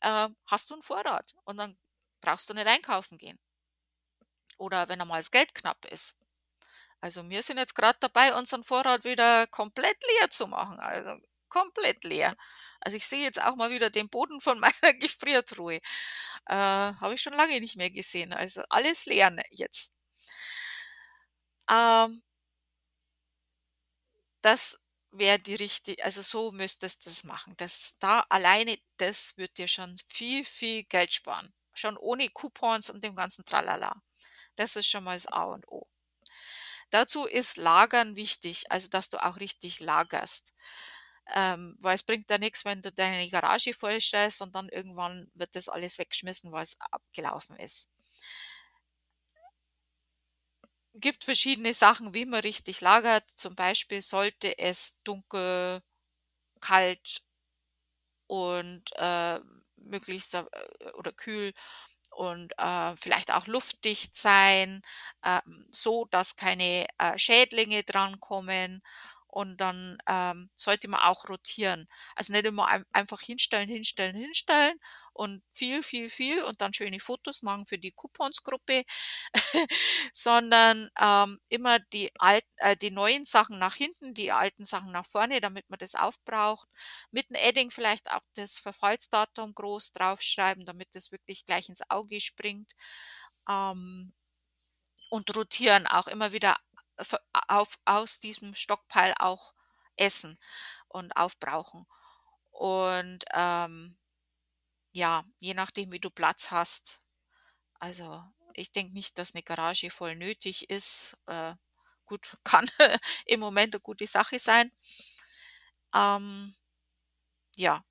äh, 0.00 0.28
hast 0.46 0.70
du 0.70 0.74
'n 0.74 0.82
Vorrat 0.82 1.34
und 1.44 1.56
dann 1.58 1.78
brauchst 2.20 2.50
du 2.50 2.54
nicht 2.54 2.66
einkaufen 2.68 3.18
gehen. 3.18 3.38
Oder 4.58 4.88
wenn 4.88 5.00
einmal 5.00 5.20
das 5.20 5.30
Geld 5.30 5.54
knapp 5.54 5.84
ist. 5.86 6.16
Also, 7.00 7.28
wir 7.30 7.42
sind 7.42 7.58
jetzt 7.58 7.74
grad 7.74 7.96
dabei, 8.02 8.34
unseren 8.34 8.64
Vorrat 8.64 9.04
wieder 9.04 9.46
komplett 9.48 9.96
leer 10.18 10.30
zu 10.30 10.46
machen, 10.48 10.80
also 10.80 11.14
komplett 11.48 12.04
leer. 12.04 12.34
Also, 12.80 12.96
ich 12.96 13.06
sehe 13.06 13.22
jetzt 13.24 13.42
auch 13.42 13.56
mal 13.56 13.70
wieder 13.70 13.90
den 13.90 14.08
Boden 14.10 14.40
von 14.40 14.60
meiner 14.82 14.94
Gefriertruhe. 14.94 15.76
Äh, 16.46 16.54
habe 16.54 17.14
ich 17.14 17.22
schon 17.22 17.34
lange 17.34 17.60
nicht 17.60 17.76
mehr 17.76 17.90
gesehen. 17.90 18.32
Also, 18.32 18.62
alles 18.70 19.06
leer, 19.06 19.30
ne, 19.30 19.44
jetzt. 19.50 19.92
Ähm 21.70 22.22
das 24.42 24.78
wäre 25.12 25.38
die 25.38 25.54
richti 25.54 25.96
also, 26.02 26.22
so 26.22 26.50
müsstest 26.52 27.06
du's 27.06 27.22
machen. 27.24 27.54
Das 27.56 27.96
da 28.00 28.24
alleine 28.28 28.76
das 28.96 29.36
wird 29.36 29.56
dir 29.58 29.68
schon 29.68 29.96
viel, 30.06 30.44
viel 30.44 30.82
Geld 30.84 31.12
sparen. 31.12 31.52
Schon 31.72 31.96
ohne 31.96 32.28
Coupons 32.30 32.90
und 32.90 33.04
dem 33.04 33.14
ganzen 33.14 33.44
Tralala. 33.44 34.02
Das 34.58 34.76
ist 34.76 34.88
schon 34.90 35.04
mal 35.04 35.14
das 35.14 35.24
A 35.26 35.44
und 35.44 35.66
O. 35.68 35.86
Dazu 36.90 37.24
ist 37.26 37.56
Lagern 37.56 38.16
wichtig, 38.16 38.70
also, 38.70 38.88
dass 38.88 39.08
du 39.10 39.22
auch 39.24 39.40
richtig 39.40 39.80
lagerst. 39.80 40.52
Ähm, 41.34 41.76
weil 41.80 41.94
es 41.94 42.02
bringt 42.02 42.30
ja 42.30 42.38
nix, 42.38 42.64
wenn 42.64 42.80
du 42.82 42.90
deine 42.92 43.28
Garage 43.28 43.74
vollstellst 43.74 44.40
und 44.42 44.54
dann 44.54 44.68
irgendwann 44.70 45.30
wird 45.34 45.54
das 45.56 45.68
alles 45.68 45.98
weggeschmissen, 45.98 46.52
weil's 46.52 46.76
abgelaufen 46.80 47.56
ist. 47.56 47.88
Gibt 50.94 51.24
verschiedene 51.24 51.72
Sachen, 51.72 52.12
wie 52.12 52.26
man 52.26 52.40
richtig 52.40 52.80
lagert. 52.82 53.24
Zum 53.36 53.54
Beispiel 53.54 54.02
sollte 54.02 54.58
es 54.58 54.98
dunkel, 55.02 55.80
kalt 56.60 57.22
und, 58.26 58.82
äh, 58.96 59.40
möglichst 59.76 60.34
äh, 60.34 60.44
oder 60.94 61.12
kühl 61.12 61.52
und, 62.18 62.52
äh, 62.58 62.96
vielleicht 62.96 63.32
auch 63.32 63.46
luftdicht 63.46 64.14
sein, 64.16 64.82
ähm, 65.24 65.66
so 65.70 66.06
dass 66.10 66.36
keine, 66.36 66.86
äh, 66.98 67.18
Schädlinge 67.18 67.84
drankommen 67.84 68.82
und 69.38 69.56
dann, 69.58 69.98
ähm, 70.08 70.50
sollte 70.56 70.88
man 70.88 71.00
auch 71.00 71.28
rotieren. 71.28 71.88
Also, 72.16 72.32
nicht 72.32 72.44
immer 72.46 72.66
ein 72.68 72.84
einfach 72.92 73.20
hinstellen, 73.20 73.68
hinstellen, 73.68 74.16
hinstellen 74.16 74.78
und 75.12 75.42
viel, 75.50 75.82
viel, 75.82 76.10
viel 76.10 76.42
und 76.42 76.60
dann 76.60 76.72
schöne 76.74 77.00
Fotos 77.00 77.42
machen 77.42 77.66
für 77.66 77.78
die 77.78 77.92
Couponsgruppe, 77.92 78.82
sondern, 80.12 80.90
ähm, 81.00 81.38
immer 81.48 81.78
die 81.78 82.10
alt 82.18 82.44
äh, 82.56 82.76
die 82.76 82.90
neuen 82.90 83.24
Sachen 83.24 83.58
nach 83.58 83.74
hinten, 83.76 84.14
die 84.14 84.32
alten 84.32 84.64
Sachen 84.64 84.92
nach 84.92 85.06
vorne, 85.06 85.40
damit 85.40 85.68
man 85.70 85.78
das 85.78 85.94
aufbraucht. 85.94 86.68
Mit 87.10 87.30
'n 87.30 87.36
Edding 87.36 87.70
vielleicht 87.70 88.10
auch 88.10 88.22
das 88.34 88.58
Verfallsdatum 88.60 89.54
groß 89.54 89.92
draufschreiben, 89.92 90.64
damit 90.66 90.88
das 90.94 91.12
wirklich 91.12 91.46
gleich 91.46 91.68
ins 91.68 91.82
Auge 91.90 92.20
springt. 92.20 92.72
Ähm, 93.48 94.12
und 95.10 95.34
rotieren 95.36 95.86
auch 95.86 96.06
immer 96.08 96.32
wieder 96.32 96.56
auf 97.48 97.78
aus 97.84 98.20
diesem 98.20 98.54
Stockpile 98.54 99.14
auch 99.20 99.54
essen 99.96 100.38
und 100.88 101.12
aufbrauchen. 101.16 101.86
Und, 102.52 103.24
ähm, 103.34 103.98
ja, 104.92 105.24
je 105.40 105.54
nachdem, 105.54 105.92
wie 105.92 106.00
du 106.00 106.10
Platz 106.10 106.50
hast. 106.50 107.00
Also, 107.80 108.24
ich 108.54 108.72
denke 108.72 108.94
nicht, 108.94 109.18
dass 109.18 109.34
'ne 109.34 109.42
Garage 109.44 109.90
voll 109.90 110.16
nötig 110.16 110.70
ist. 110.70 111.16
Äh, 111.26 111.54
gut, 112.06 112.36
kann 112.44 112.68
im 113.26 113.40
Moment 113.40 113.74
'ne 113.74 113.80
gute 113.80 114.06
Sache 114.08 114.38
sein. 114.40 114.72
Ähm 115.94 116.54
ja, 117.58 117.82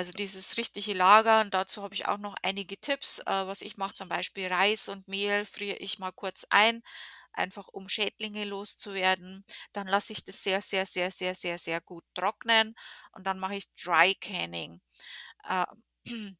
also 0.00 0.12
dieses 0.12 0.56
richtige 0.56 0.94
Lagern, 0.94 1.50
dazu 1.50 1.82
habe 1.82 1.92
ich 1.94 2.08
auch 2.08 2.16
noch 2.16 2.34
einige 2.42 2.78
Tipps. 2.80 3.18
Äh, 3.18 3.24
was 3.46 3.60
ich 3.60 3.76
mache, 3.76 3.92
zum 3.92 4.08
Beispiel 4.08 4.46
Reis 4.48 4.88
und 4.88 5.06
Mehl 5.08 5.44
friere 5.44 5.76
ich 5.76 5.98
mal 5.98 6.10
kurz 6.10 6.46
ein, 6.48 6.82
einfach 7.34 7.68
um 7.68 7.86
Schädlinge 7.90 8.44
loszuwerden. 8.46 9.44
Dann 9.74 9.86
lasse 9.86 10.14
ich 10.14 10.24
das 10.24 10.42
sehr, 10.42 10.62
sehr, 10.62 10.86
sehr, 10.86 11.10
sehr, 11.10 11.34
sehr, 11.34 11.58
sehr 11.58 11.82
gut 11.82 12.04
trocknen 12.14 12.74
und 13.12 13.26
dann 13.26 13.38
mache 13.38 13.56
ich 13.56 13.66
Dry 13.74 14.14
Canning. 14.14 14.80
Äh, 15.48 15.66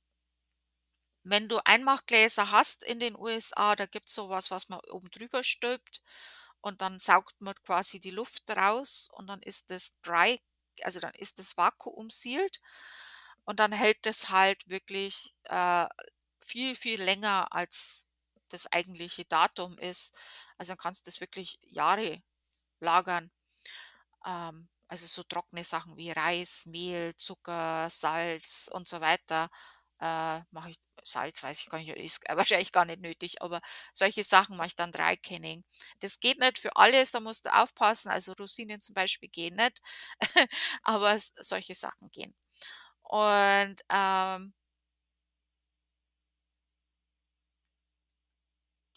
wenn 1.23 1.49
du 1.49 1.59
Einmachgläser 1.65 2.51
hast 2.51 2.83
in 2.85 2.99
den 2.99 3.15
USA, 3.17 3.77
da 3.77 3.85
gibt's 3.87 4.15
so 4.15 4.31
was, 4.31 4.51
was 4.51 4.71
man 4.71 4.81
oben 4.91 5.11
drüber 5.11 5.43
stülpt 5.43 6.03
und 6.63 6.81
dann 6.81 6.99
saugt 6.99 7.41
man 7.41 7.55
quasi 7.65 8.01
die 8.01 8.11
Luft 8.11 8.51
raus 8.51 9.11
und 9.13 9.27
dann 9.27 9.43
ist 9.43 9.71
das 9.71 9.99
dry 10.03 10.41
also 10.83 10.99
dann 11.01 11.13
ist 11.15 11.39
das 11.39 11.57
vakuumsealed 11.59 12.61
und 13.45 13.61
dann 13.61 13.73
hält 13.73 14.07
das 14.07 14.31
halt 14.31 14.69
wirklich, 14.69 15.35
äh, 15.45 15.87
viel, 16.43 16.75
viel 16.75 17.03
länger, 17.03 17.53
als 17.53 18.07
das 18.49 18.67
eigentliche 18.73 19.25
Datum 19.27 19.79
ist. 19.79 20.17
Also, 20.59 20.71
dann 20.73 20.79
kannst 20.79 21.07
das 21.07 21.21
wirklich 21.21 21.59
Jahre 21.63 22.23
lagern. 22.81 23.31
Ähm, 24.27 24.69
also 24.89 25.07
so 25.07 25.23
trockene 25.23 25.65
Sachen 25.65 25.97
wie 25.97 26.11
Reis, 26.11 26.67
Mehl, 26.67 27.15
Zucker, 27.17 27.89
Salz 27.91 28.69
und 28.73 28.89
so 28.89 29.01
weiter, 29.01 29.49
äh, 30.01 30.41
mache 30.51 30.71
ich 30.71 30.79
Salz 31.05 31.43
weiß 31.43 31.61
ich 31.63 31.69
gar 31.71 31.79
nicht, 31.79 31.89
ist 31.97 32.23
wahrscheinlich 32.29 32.73
gar 32.73 32.85
nicht 32.85 33.01
nötig, 33.01 33.41
aber 33.43 33.61
solche 33.95 34.23
Sachen 34.25 34.57
mache 34.57 34.69
ich 34.69 34.77
dann 34.77 34.93
Dry 34.93 35.17
Canning. 35.17 35.65
Das 36.01 36.21
geht 36.21 36.39
nicht 36.39 36.59
für 36.59 36.77
alles, 36.77 37.11
da 37.13 37.21
musst 37.21 37.47
du 37.47 37.55
aufpassen, 37.55 38.11
also 38.11 38.33
Rosinen 38.39 38.81
zum 38.81 38.95
Beispiel 38.95 39.29
gehen 39.31 39.57
nicht, 39.57 39.81
aber 40.83 41.17
solche 41.19 41.75
Sachen 41.75 42.11
gehen. 42.11 42.35
Und, 43.11 43.83
ähm 43.91 44.53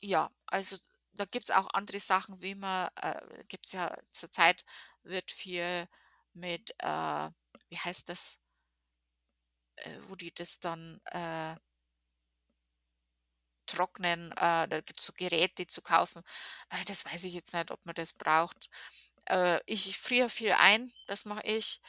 Ja, 0.06 0.30
also 0.48 0.78
da 1.14 1.24
gibt's 1.26 1.50
auch 1.52 1.70
andere 1.74 2.00
Sachen, 2.00 2.42
wie 2.42 2.56
man 2.56 2.90
äh, 3.02 3.22
gibt's 3.48 3.72
ja 3.72 3.96
zurzeit 4.12 4.66
wird 5.04 5.32
viel 5.32 5.88
mit, 6.34 6.72
äh 6.80 7.30
wie 7.70 7.78
heißt 7.78 8.10
das? 8.10 8.36
Äh, 9.78 9.98
wo 10.08 10.16
die 10.16 10.34
das 10.34 10.60
dann, 10.60 11.00
äh 11.06 11.56
trocknen, 13.70 14.32
äh, 14.34 14.68
da 14.68 14.82
gibt's 14.82 15.06
so 15.06 15.14
Geräte 15.14 15.68
zu 15.68 15.82
kaufen. 15.82 16.22
Äh, 16.70 16.84
das 16.86 17.06
weiß 17.06 17.24
ich 17.26 17.34
jetzt 17.34 17.54
nicht, 17.54 17.72
ob 17.72 17.86
man 17.86 17.96
das 17.96 18.14
braucht. 18.14 18.70
Äh, 19.26 19.60
ich 19.66 19.98
friere 19.98 20.30
viel 20.30 20.54
ein, 20.54 20.94
das 21.08 21.26
mache 21.26 21.44
ich. 21.46 21.82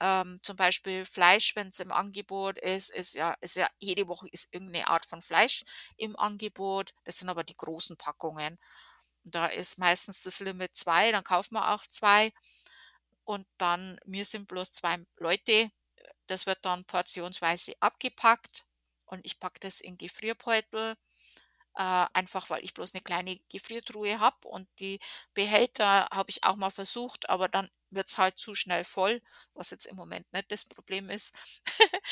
Ähm, 0.00 0.38
zum 0.42 0.56
Beispiel 0.56 1.04
Fleisch, 1.04 1.56
wenn's 1.56 1.78
im 1.80 1.92
Angebot 1.92 2.58
ist, 2.58 2.90
ist 2.90 3.14
ja 3.14 3.34
ist 3.42 3.56
ja 3.56 3.68
jede 3.78 4.08
Woche 4.08 4.28
ist 4.32 4.52
irgend 4.54 4.72
'ne 4.72 4.86
Art 4.88 5.06
von 5.06 5.22
Fleisch 5.22 5.64
im 5.96 6.16
Angebot. 6.18 6.92
Das 7.04 7.18
sind 7.18 7.28
aber 7.28 7.44
die 7.44 7.56
großen 7.56 7.96
Packungen. 7.98 8.58
Da 9.24 9.46
ist 9.48 9.78
meistens 9.78 10.22
das 10.22 10.40
Limit 10.40 10.76
2, 10.76 11.12
dann 11.12 11.24
kauft 11.24 11.52
man 11.52 11.64
auch 11.64 11.86
2 11.88 12.32
und 13.24 13.46
dann 13.58 14.00
wir 14.06 14.24
sind 14.26 14.48
bloß 14.48 14.72
2 14.72 14.98
Leute. 15.18 15.70
Das 16.28 16.46
wird 16.46 16.64
dann 16.66 16.84
portionsweise 16.86 17.74
abgepackt 17.80 18.66
und 19.06 19.26
ich 19.26 19.40
packe 19.40 19.60
das 19.60 19.80
in 19.82 19.98
Gefrierbeutel, 19.98 20.96
äh, 21.76 22.06
einfach 22.14 22.50
weil 22.50 22.64
ich 22.64 22.74
bloß 22.74 22.94
'ne 22.94 23.02
kleine 23.02 23.38
Gefriertruhe 23.50 24.20
habe 24.20 24.48
und 24.48 24.68
die 24.80 25.00
Behälter 25.34 26.08
habe 26.12 26.30
ich 26.30 26.44
auch 26.44 26.56
mal 26.56 26.70
versucht, 26.70 27.30
aber 27.30 27.48
dann 27.48 27.70
wird's 27.90 28.18
halt 28.18 28.38
zu 28.38 28.54
schnell 28.54 28.84
voll, 28.84 29.22
was 29.54 29.70
jetzt 29.70 29.86
im 29.86 29.96
Moment 29.96 30.32
nicht 30.32 30.50
das 30.52 30.64
Problem 30.64 31.10
ist. 31.10 31.34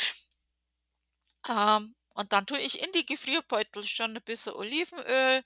Ähm, 1.49 1.95
und 2.15 2.33
dann 2.33 2.47
tue 2.47 2.59
ich 2.61 2.81
in 2.83 2.93
die 2.93 3.07
Gefrierbeutel 3.07 3.85
schon 3.87 4.17
'n 4.17 4.23
bisschen 4.23 4.53
Olivenöl, 4.55 5.43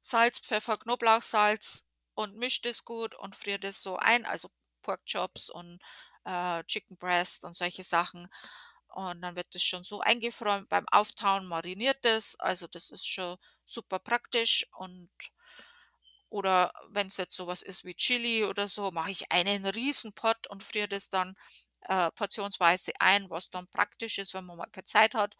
Salz, 0.00 0.38
Pfeffer, 0.40 0.76
Knoblauchsalz 0.76 1.88
und 2.14 2.36
mische 2.36 2.62
das 2.62 2.84
gut 2.84 3.14
und 3.16 3.34
friere 3.36 3.58
das 3.60 3.82
so 3.82 3.96
ein, 3.96 4.24
also 4.26 4.50
Pork 4.82 5.04
Chops 5.06 5.50
und, 5.50 5.80
äh, 6.24 6.62
Chicken 6.64 6.96
Breast 6.96 7.44
und 7.44 7.54
solche 7.54 7.82
Sachen. 7.84 8.28
Und 8.88 9.20
dann 9.22 9.36
wird 9.36 9.54
das 9.54 9.62
schon 9.64 9.84
so 9.84 10.00
eingefroren. 10.00 10.66
Beim 10.68 10.86
Auftauen 10.90 11.46
mariniert 11.46 11.98
das, 12.04 12.36
also 12.40 12.66
das 12.68 12.90
ist 12.90 13.06
schon 13.08 13.36
super 13.66 13.98
praktisch 13.98 14.66
und 14.78 15.10
oder 16.30 16.72
wenn's 16.90 17.16
jetzt 17.18 17.36
so 17.36 17.46
was 17.46 17.62
ist 17.62 17.84
wie 17.84 17.94
Chili 17.94 18.44
oder 18.44 18.68
so, 18.68 18.90
mache 18.92 19.10
ich 19.12 19.30
einen 19.32 19.66
Riesenpott 19.66 20.46
und 20.48 20.62
friere 20.64 20.88
das 20.88 21.08
dann, 21.10 21.34
äh, 21.82 22.10
portionsweise 22.12 22.92
ein, 23.00 23.30
was 23.30 23.50
dann 23.50 23.68
praktisch 23.68 24.18
ist, 24.18 24.34
wenn 24.34 24.44
man 24.46 24.58
mal 24.58 24.66
keine 24.72 24.84
Zeit 24.86 25.14
hat, 25.14 25.36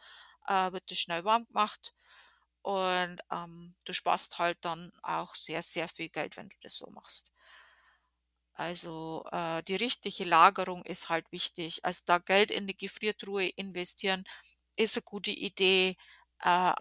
äh, 0.48 0.72
wird 0.72 0.90
das 0.90 0.98
schnell 0.98 1.24
warm 1.24 1.46
gemacht 1.46 1.94
und, 2.62 3.20
ähm, 3.32 3.74
du 3.86 3.92
sparst 3.94 4.38
halt 4.40 4.58
dann 4.62 4.92
auch 5.02 5.34
sehr, 5.36 5.62
sehr 5.62 5.88
viel 5.88 6.08
Geld, 6.10 6.36
wenn 6.36 6.48
du 6.50 6.56
das 6.62 6.76
so 6.78 6.88
machst. 6.90 7.28
Also, 8.58 9.22
äh, 9.32 9.62
die 9.64 9.76
richtige 9.76 10.24
Lagerung 10.24 10.82
ist 10.84 11.10
halt 11.10 11.30
wichtig. 11.30 11.84
Also, 11.84 12.02
da 12.06 12.16
Geld 12.18 12.50
in 12.50 12.66
die 12.66 12.76
Gefriertruhe 12.76 13.48
investieren 13.48 14.24
ist 14.76 14.96
'ne 14.96 15.02
gute 15.04 15.30
Idee. 15.30 15.96
Äh, 16.42 16.72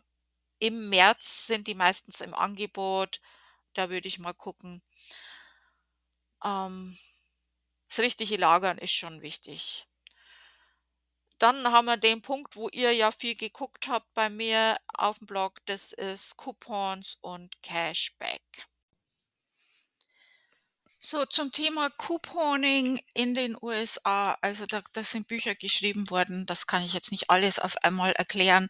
im 0.60 0.90
März 0.90 1.48
sind 1.48 1.68
die 1.68 1.76
meistens 1.76 2.22
im 2.22 2.34
Angebot. 2.36 3.22
Da 3.76 3.90
würde 3.92 4.08
ich 4.08 4.20
mal 4.20 4.34
gucken. 4.34 4.82
Ähm, 6.44 6.98
das 7.88 8.00
richtige 8.00 8.38
Lagern 8.38 8.78
ist 8.78 8.94
schon 8.94 9.22
wichtig. 9.22 9.86
Dann 11.38 11.72
haben 11.72 11.86
wir 11.86 11.98
den 11.98 12.22
Punkt, 12.22 12.56
wo 12.56 12.70
ihr 12.70 12.94
ja 12.94 13.12
viel 13.12 13.36
geguckt 13.36 13.88
habt 13.90 14.14
bei 14.14 14.30
mir 14.30 14.78
aufm 14.88 15.26
Blog, 15.26 15.60
das 15.66 15.92
ist 15.92 16.38
Coupons 16.38 17.18
und 17.22 17.62
Cashback. 17.62 18.42
So, 20.98 21.26
zum 21.26 21.52
Thema 21.52 21.90
Couponing 21.92 23.00
in 23.14 23.36
den 23.36 23.58
USA, 23.62 24.38
also 24.42 24.66
da 24.66 24.82
da 24.94 25.04
sind 25.04 25.28
Bücher 25.28 25.54
geschrieben 25.54 26.10
worden, 26.10 26.46
das 26.46 26.68
kann 26.68 26.84
ich 26.84 26.94
jetzt 26.94 27.12
nicht 27.12 27.30
alles 27.30 27.60
auf 27.60 27.78
einmal 27.84 28.14
erklären, 28.14 28.70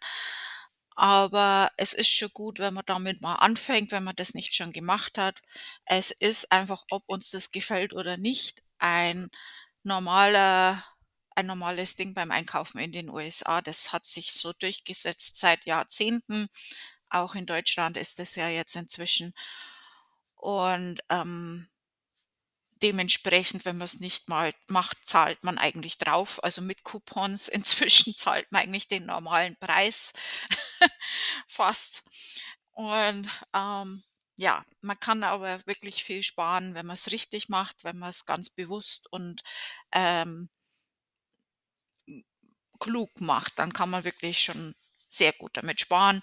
aber 0.95 1.71
es 1.77 1.93
ist 1.93 2.09
schon 2.13 2.29
gut, 2.33 2.59
wenn 2.59 2.73
man 2.73 2.85
damit 2.85 3.21
mal 3.21 3.35
anfängt, 3.35 3.91
wenn 3.91 4.03
man 4.03 4.15
das 4.15 4.33
nicht 4.33 4.55
schon 4.55 4.71
gemacht 4.73 5.17
hat. 5.17 5.41
Es 5.85 6.11
ist 6.11 6.51
einfach, 6.51 6.83
ob 6.91 7.03
uns 7.07 7.29
das 7.31 7.51
gefällt 7.51 7.93
oder 7.93 8.17
nicht, 8.17 8.63
ein 8.79 9.29
normaler 9.83 10.83
ein 11.37 11.47
normales 11.47 11.95
Ding 11.97 12.13
beim 12.13 12.31
Einkaufen 12.31 12.79
in 12.79 12.91
den 12.93 13.09
USA. 13.09 13.61
Das 13.61 13.91
hat 13.93 14.05
sich 14.05 14.33
so 14.33 14.53
durchgesetzt 14.53 15.37
seit 15.37 15.65
Jahrzehnten. 15.65 16.47
Auch 17.09 17.35
in 17.35 17.45
Deutschland 17.45 17.97
ist 17.97 18.19
das 18.19 18.35
ja 18.35 18.47
jetzt 18.49 18.75
inzwischen. 18.75 19.33
Und, 20.37 21.01
ähm 21.09 21.67
dementsprechend, 22.81 23.65
wenn 23.65 23.77
man's 23.77 23.99
nicht 23.99 24.29
mal 24.29 24.53
macht, 24.67 24.97
zahlt 25.07 25.43
man 25.43 25.57
eigentlich 25.57 25.97
drauf. 25.97 26.43
Also 26.43 26.61
mit 26.61 26.83
Coupons 26.83 27.47
inzwischen 27.49 28.15
zahlt 28.15 28.51
man 28.51 28.63
eigentlich 28.63 28.87
den 28.87 29.05
normalen 29.05 29.55
Preis 29.57 30.13
fast. 31.47 32.03
Und, 32.73 33.29
ähm, 33.53 34.03
ja, 34.37 34.65
man 34.81 34.99
kann 34.99 35.23
aber 35.23 35.65
wirklich 35.65 36.03
viel 36.03 36.21
sparen, 36.23 36.75
wenn 36.75 36.85
man's 36.85 37.11
richtig 37.11 37.47
macht, 37.49 37.83
wenn 37.85 37.97
man's 37.97 38.25
ganz 38.25 38.49
bewusst 38.49 39.07
und, 39.11 39.41
ähm 39.93 40.49
hm, 42.07 42.23
klug 42.79 43.21
macht, 43.21 43.59
dann 43.59 43.73
kann 43.73 43.89
man 43.89 44.03
wirklich 44.03 44.43
schon 44.43 44.75
sehr 45.15 45.33
gut 45.33 45.57
damit 45.57 45.81
sparen. 45.81 46.21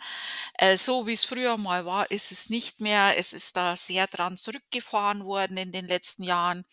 Äh, 0.55 0.76
so 0.78 1.07
wie's 1.07 1.24
früher 1.24 1.57
mal 1.59 1.87
war, 1.87 2.11
ist 2.11 2.33
es 2.33 2.50
nicht 2.50 2.81
mehr. 2.81 3.18
Es 3.18 3.33
ist 3.33 3.57
da 3.57 3.76
sehr 3.76 4.07
dran 4.09 4.37
zurückgefahren 4.38 5.24
worden 5.24 5.57
in 5.59 5.72
den 5.72 5.87
letzten 5.87 6.24
Jahren. 6.24 6.64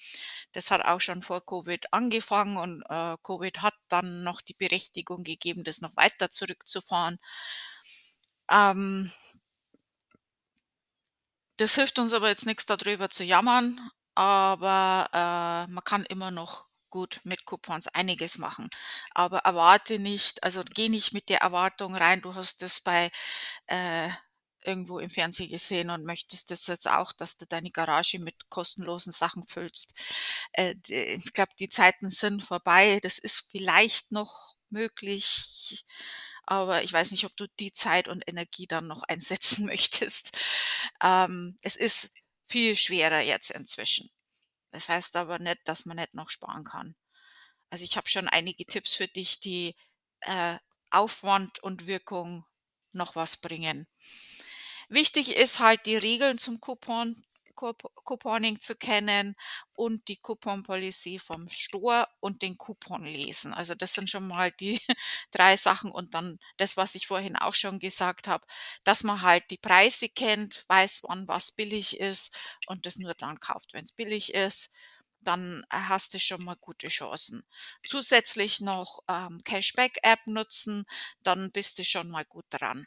Das 0.53 0.71
hat 0.71 0.83
auch 0.85 1.01
schon 1.01 1.23
vor 1.23 1.45
Covid 1.45 1.93
angefangen 1.93 2.57
und, 2.57 2.83
äh, 2.89 3.17
Covid 3.23 3.61
hat 3.61 3.75
dann 3.89 4.23
noch 4.23 4.41
die 4.41 4.53
Berechtigung 4.55 5.23
gegeben, 5.23 5.63
das 5.63 5.81
noch 5.81 5.95
weiter 5.97 6.31
zurückzufahren. 6.31 7.19
Ähm 8.49 9.11
das 11.57 11.75
hilft 11.75 11.99
uns 11.99 12.13
aber 12.13 12.29
jetzt 12.29 12.45
nix, 12.45 12.65
da 12.65 12.77
drüber 12.77 13.09
zu 13.09 13.23
jammern, 13.23 13.79
aber, 14.15 15.09
äh, 15.13 15.71
man 15.71 15.83
kann 15.83 16.03
immer 16.05 16.31
noch 16.31 16.68
gut 16.89 17.21
mit 17.23 17.45
Coupons 17.45 17.87
einiges 17.87 18.37
machen. 18.37 18.69
Aber 19.13 19.39
erwarte 19.39 19.99
nicht 19.99 20.43
also 20.43 20.63
geh 20.73 20.89
nicht 20.89 21.13
mit 21.13 21.29
der 21.29 21.41
Erwartung 21.41 21.95
rein, 21.95 22.21
du 22.21 22.35
hast 22.35 22.61
das 22.61 22.81
bei, 22.81 23.09
äh 23.67 24.09
irgendwo 24.63 24.99
im 24.99 25.09
Fernsehen 25.09 25.49
gesehen 25.49 25.89
und 25.89 26.05
möchtest 26.05 26.51
das 26.51 26.67
jetzt 26.67 26.87
auch, 26.87 27.13
dass 27.13 27.37
du 27.37 27.45
deine 27.45 27.71
Garage 27.71 28.19
mit 28.19 28.49
kostenlosen 28.49 29.13
Sachen 29.13 29.45
füllst. 29.47 29.93
Äh, 30.53 30.75
ich 30.87 31.33
glaube, 31.33 31.51
die 31.59 31.69
Zeiten 31.69 32.09
sind 32.09 32.43
vorbei. 32.43 32.99
Das 33.01 33.19
ist 33.19 33.49
vielleicht 33.51 34.11
noch 34.11 34.55
möglich, 34.69 35.85
aber 36.45 36.83
ich 36.83 36.93
weiß 36.93 37.11
nicht, 37.11 37.25
ob 37.25 37.35
du 37.37 37.47
die 37.59 37.71
Zeit 37.73 38.07
und 38.07 38.23
Energie 38.27 38.67
dann 38.67 38.87
noch 38.87 39.03
einsetzen 39.03 39.65
möchtest. 39.67 40.37
Ähm, 41.03 41.57
es 41.61 41.75
ist 41.75 42.13
viel 42.47 42.75
schwerer 42.75 43.21
jetzt 43.21 43.51
inzwischen. 43.51 44.09
Das 44.71 44.89
heißt 44.89 45.15
aber 45.15 45.39
nicht, 45.39 45.59
dass 45.65 45.85
man 45.85 45.97
nicht 45.97 46.13
noch 46.13 46.29
sparen 46.29 46.63
kann. 46.63 46.95
Also, 47.71 47.83
ich 47.85 47.97
habe 47.97 48.09
schon 48.09 48.27
einige 48.29 48.65
Tipps 48.65 48.95
für 48.95 49.07
dich, 49.07 49.39
die, 49.41 49.75
äh, 50.21 50.57
Aufwand 50.91 51.59
und 51.63 51.87
Wirkung 51.87 52.45
noch 52.93 53.15
was 53.15 53.37
bringen. 53.37 53.87
Wichtig 54.89 55.35
ist 55.35 55.59
halt, 55.59 55.85
die 55.85 55.95
Regeln 55.97 56.37
zum 56.37 56.59
Coupon 56.59 57.13
Coup 57.13 57.23
Couponing 58.05 58.61
zu 58.61 58.75
kennen 58.75 59.35
und 59.73 60.07
die 60.07 60.17
Coupon 60.17 60.63
Policy 60.63 61.19
vom 61.19 61.49
Store 61.49 62.07
und 62.19 62.41
den 62.41 62.57
Coupon 62.57 63.03
lesen. 63.03 63.53
Also, 63.53 63.75
das 63.75 63.93
sind 63.93 64.09
schon 64.09 64.27
mal 64.27 64.51
die 64.51 64.79
3 65.31 65.57
Sachen 65.57 65.91
und 65.91 66.13
dann 66.13 66.39
das, 66.57 66.77
was 66.77 66.95
ich 66.95 67.07
vorhin 67.07 67.35
auch 67.37 67.53
schon 67.55 67.79
gesagt 67.79 68.27
habe, 68.27 68.45
dass 68.83 69.03
man 69.03 69.21
halt 69.21 69.43
die 69.51 69.57
Preise 69.57 70.09
kennt, 70.09 70.65
weiß, 70.69 71.03
wann 71.07 71.27
was 71.27 71.51
billig 71.51 71.99
ist 71.99 72.37
und 72.67 72.85
das 72.85 72.97
nur 72.97 73.13
dann 73.15 73.39
kauft, 73.39 73.73
wenn's 73.73 73.91
billig 73.91 74.33
ist. 74.33 74.71
Dann, 75.21 75.63
äh, 75.69 75.77
hast 75.89 76.13
du 76.13 76.19
schon 76.19 76.43
mal 76.43 76.55
gute 76.55 76.87
Chancen. 76.87 77.43
Zusätzlich 77.85 78.61
noch, 78.61 78.99
ähm, 79.09 79.41
Cashback-App 79.43 80.27
nutzen, 80.27 80.85
dann 81.23 81.51
bist 81.51 81.77
du 81.79 81.83
schon 81.85 82.09
mal 82.09 82.23
gut 82.25 82.45
dran. 82.49 82.85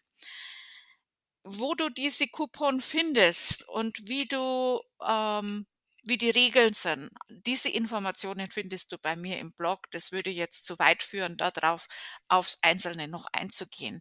Wo 1.44 1.74
du 1.74 1.88
diese 1.90 2.28
Coupon 2.28 2.80
findest 2.80 3.68
und 3.68 3.96
wie 4.08 4.26
du 4.26 4.80
ähm, 5.04 5.66
wie 6.04 6.18
die 6.18 6.30
Regeln 6.30 6.74
sind, 6.74 7.10
diese 7.28 7.68
Informationen 7.68 8.48
findest 8.48 8.90
du 8.92 8.98
bei 8.98 9.14
mir 9.16 9.38
im 9.38 9.52
Blog. 9.52 9.86
Das 9.92 10.10
würde 10.10 10.30
jetzt 10.30 10.64
zu 10.64 10.78
weit 10.80 11.02
führen, 11.02 11.36
da 11.36 11.50
drauf 11.52 11.86
aufs 12.28 12.58
Einzelne 12.62 13.06
noch 13.08 13.26
einzugehen. 13.32 14.00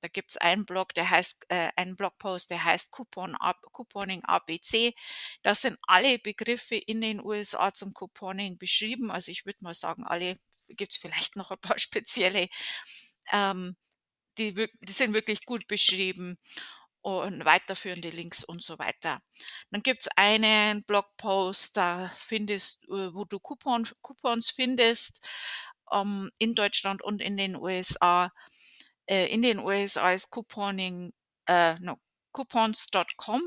Da 0.00 0.08
gibt's 0.08 0.36
einen 0.36 0.64
Blog, 0.64 0.94
der 0.94 1.10
heißt 1.10 1.46
äh, 1.48 1.70
einen 1.76 1.96
Blogpost, 1.96 2.50
der 2.50 2.64
heißt 2.64 2.92
Coupon 2.92 3.36
Couponing 3.72 4.22
ABC. 4.24 4.94
Da 5.42 5.54
sind 5.56 5.76
alle 5.82 6.18
Begriffe 6.20 6.76
in 6.76 7.00
den 7.00 7.20
USA 7.24 7.74
zum 7.74 7.92
Couponing 7.94 8.56
beschrieben. 8.58 9.10
Also, 9.10 9.32
ich 9.32 9.44
würde 9.46 9.58
mal 9.64 9.74
sagen, 9.74 10.04
alle 10.06 10.36
gibt's 10.68 10.98
vielleicht 10.98 11.34
noch 11.36 11.50
ein 11.50 11.58
paar 11.60 11.78
spezielle, 11.80 12.48
ähm, 13.32 13.76
die 14.38 14.54
die 14.54 14.92
sind 14.92 15.14
wirklich 15.14 15.44
gut 15.44 15.66
beschrieben 15.68 16.38
und 17.02 17.44
weiterführende 17.44 18.10
Links 18.10 18.44
und 18.44 18.62
so 18.62 18.78
weiter. 18.78 19.18
Dann 19.70 19.82
gibt's 19.82 20.08
einen 20.16 20.82
Blogpost, 20.84 21.76
da 21.76 22.10
findest 22.16 22.84
äh, 22.84 23.14
wo 23.14 23.24
du 23.24 23.38
Coupon 23.40 23.88
Coupons 24.02 24.50
findest, 24.50 25.26
ähm, 25.92 26.30
in 26.38 26.54
Deutschland 26.54 27.02
und 27.02 27.22
in 27.22 27.36
den 27.36 27.56
USA. 27.56 28.32
Äh, 29.06 29.26
in 29.32 29.42
den 29.42 29.58
USA 29.58 30.12
ist 30.12 30.30
Couponing, 30.30 31.12
äh, 31.46 31.74
no, 31.80 31.98
coupons.com 32.32 33.40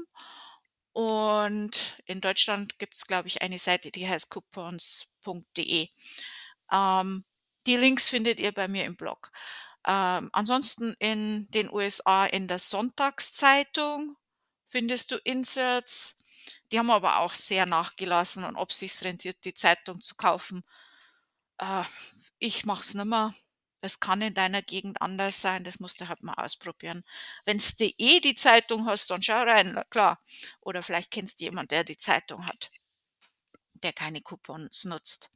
und 0.93 1.97
in 2.05 2.21
Deutschland 2.21 2.77
gibt's, 2.79 3.07
glaube 3.07 3.27
ich, 3.27 3.41
eine 3.41 3.59
Seite, 3.59 3.91
die 3.91 4.07
heißt 4.07 4.29
coupons.de. 4.29 5.87
Ähm, 6.71 7.25
die 7.65 7.77
Links 7.77 8.09
findet 8.09 8.39
ihr 8.39 8.51
bei 8.51 8.67
mir 8.67 8.85
im 8.85 8.95
Blog. 8.95 9.31
Ähm, 9.87 10.29
ansonsten 10.33 10.95
in 10.99 11.49
den 11.51 11.71
USA 11.71 12.25
in 12.25 12.47
der 12.47 12.59
Sonntagszeitung 12.59 14.15
findest 14.69 15.11
du 15.11 15.17
Inserts. 15.17 16.19
Die 16.71 16.79
haben 16.79 16.91
aber 16.91 17.19
auch 17.19 17.33
sehr 17.33 17.65
nachgelassen 17.65 18.43
und 18.45 18.55
ob 18.55 18.71
sich's 18.73 19.03
rentiert, 19.03 19.43
die 19.45 19.53
Zeitung 19.53 19.99
zu 20.01 20.15
kaufen. 20.15 20.63
Äh, 21.59 21.83
ich 22.39 22.65
mache 22.65 22.81
es 22.83 22.93
nimmer. 22.93 23.33
Es 23.81 23.99
kann 23.99 24.21
in 24.21 24.33
deiner 24.33 24.61
Gegend 24.61 25.01
anders 25.01 25.41
sein, 25.41 25.65
das 25.65 25.79
musst 25.81 25.99
du 26.01 26.07
halt 26.07 26.23
mal 26.23 26.35
ausprobieren. 26.35 27.03
Wenn's 27.45 27.75
du 27.75 27.85
eh 27.97 28.19
die 28.21 28.35
Zeitung 28.35 28.85
hast, 28.87 29.11
dann 29.11 29.21
schau 29.21 29.43
rein, 29.43 29.81
klar. 29.89 30.21
Oder 30.61 30.83
vielleicht 30.83 31.11
kennst 31.11 31.39
du 31.41 31.45
jemand, 31.45 31.71
der 31.71 31.83
die 31.83 31.97
Zeitung 31.97 32.47
hat 32.47 32.71
der 33.83 33.93
keine 33.93 34.21
Coupons 34.21 34.85
nutzt. 34.85 35.29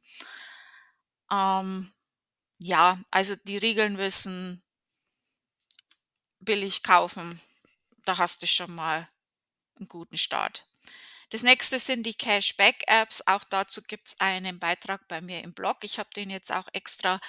Ähm, 1.30 1.90
ja, 2.58 2.98
also 3.10 3.34
die 3.36 3.56
Regeln 3.58 3.98
wissen 3.98 4.62
billig 6.40 6.82
kaufen, 6.82 7.40
da 8.04 8.18
hast 8.18 8.42
du 8.42 8.46
schon 8.46 8.74
mal 8.74 9.08
'n 9.80 9.88
guten 9.88 10.18
Start. 10.18 10.66
Das 11.30 11.42
Nächste 11.44 11.78
sind 11.80 12.04
die 12.06 12.14
Cashback-Apps. 12.14 13.24
Auch 13.28 13.44
dazu 13.44 13.82
gibt's 13.82 14.16
einen 14.20 14.60
Beitrag 14.60 15.08
bei 15.08 15.20
mir 15.22 15.42
im 15.44 15.54
Blog. 15.54 15.78
Ich 15.84 15.98
habe 15.98 16.10
den 16.16 16.30
jetzt 16.30 16.52
auch 16.52 16.68
extra, 16.74 17.20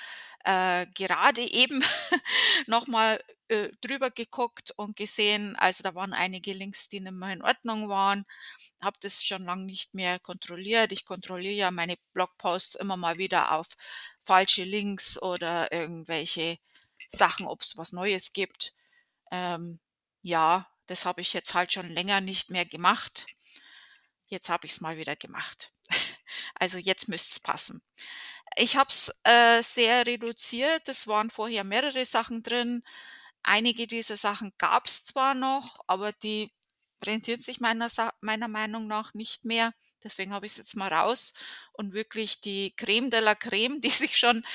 äh, 0.46 0.88
gerade 0.96 1.42
eben 1.44 1.84
noch 2.68 2.88
mal, 2.88 3.24
äh, 3.50 3.70
drüber 3.82 4.12
geguckt 4.12 4.72
und 4.78 4.96
gesehen 4.96 5.56
also, 5.58 5.84
da 5.84 5.96
waren 5.96 6.14
einige 6.14 6.54
Links, 6.54 6.90
die 6.90 7.00
nicht 7.00 7.14
mehr 7.14 7.34
in 7.34 7.42
Ordnung 7.42 7.90
waren. 7.90 8.26
Habe 8.82 8.98
das 9.02 9.24
schon 9.24 9.44
lang 9.44 9.66
nicht 9.66 9.94
mehr 9.94 10.20
kontrolliert. 10.20 10.92
Ich 10.92 11.06
kontrolliere 11.06 11.54
ja 11.56 11.72
meine 11.72 11.98
Blogposts 12.14 12.76
immer 12.76 12.98
mal 12.98 13.18
wieder 13.18 13.54
auf 13.54 13.70
falsche 14.24 14.64
Links 14.64 15.22
oder 15.22 15.72
irgendwelche 15.72 16.58
Sachen, 17.10 17.48
ob's 17.48 17.78
was 17.78 17.92
Neues 17.94 18.34
gibt. 18.34 18.74
Ähm, 19.32 19.80
ja, 20.22 20.68
das 20.88 21.06
habe 21.06 21.22
ich 21.22 21.34
jetzt 21.34 21.54
halt 21.54 21.72
schon 21.74 21.90
länger 21.90 22.22
nicht 22.22 22.50
mehr 22.52 22.66
gemacht. 22.66 23.28
Jetzt 24.28 24.50
habe 24.50 24.68
ich's 24.68 24.82
mal 24.82 24.98
wieder 24.98 25.16
gemacht. 25.16 25.72
Also, 26.56 26.78
jetzt 26.78 27.10
müsst's 27.10 27.40
passen. 27.40 27.82
Ich 28.56 28.76
habe 28.78 28.90
es, 28.90 29.12
äh, 29.24 29.62
sehr 29.64 30.06
reduziert. 30.06 30.88
Es 30.90 31.08
waren 31.08 31.30
vorher 31.30 31.64
mehrere 31.64 32.06
Sachen 32.06 32.44
drin. 32.44 32.84
Einige 33.50 33.88
dieser 33.88 34.16
Sachen 34.16 34.54
gab's 34.60 35.06
zwar 35.06 35.34
noch, 35.34 35.80
aber 35.88 36.12
die 36.12 36.52
rentieren 37.04 37.40
sich 37.42 37.60
meiner 37.60 37.90
meiner 38.22 38.48
Meinung 38.48 38.86
nach 38.86 39.16
nicht 39.16 39.44
mehr. 39.44 39.74
Deswegen 40.04 40.34
habe 40.34 40.46
ich's 40.46 40.58
jetzt 40.58 40.76
mal 40.76 40.94
raus 40.94 41.34
und 41.74 41.94
wirklich 41.94 42.42
die 42.42 42.76
Crème 42.78 43.10
de 43.10 43.22
la 43.22 43.32
Crème, 43.34 43.82
die 43.82 43.90
sich 43.90 44.20
schon 44.20 44.46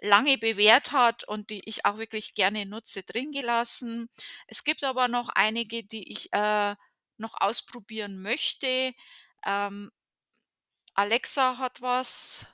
lange 0.00 0.38
bewährt 0.38 0.92
hat 0.92 1.24
und 1.24 1.50
die 1.50 1.62
ich 1.68 1.84
auch 1.84 1.98
wirklich 1.98 2.34
gerne 2.34 2.64
nutze, 2.64 3.02
drin 3.02 3.32
gelassen. 3.32 4.08
Es 4.46 4.62
gibt 4.62 4.84
aber 4.84 5.08
noch 5.08 5.30
einige, 5.30 5.82
die 5.82 6.10
ich, 6.12 6.32
äh, 6.32 6.76
noch 7.18 7.34
ausprobieren 7.40 8.22
möchte. 8.22 8.92
Ähm 9.46 9.90
Alexa 10.96 11.58
hat 11.58 11.80
was, 11.82 12.46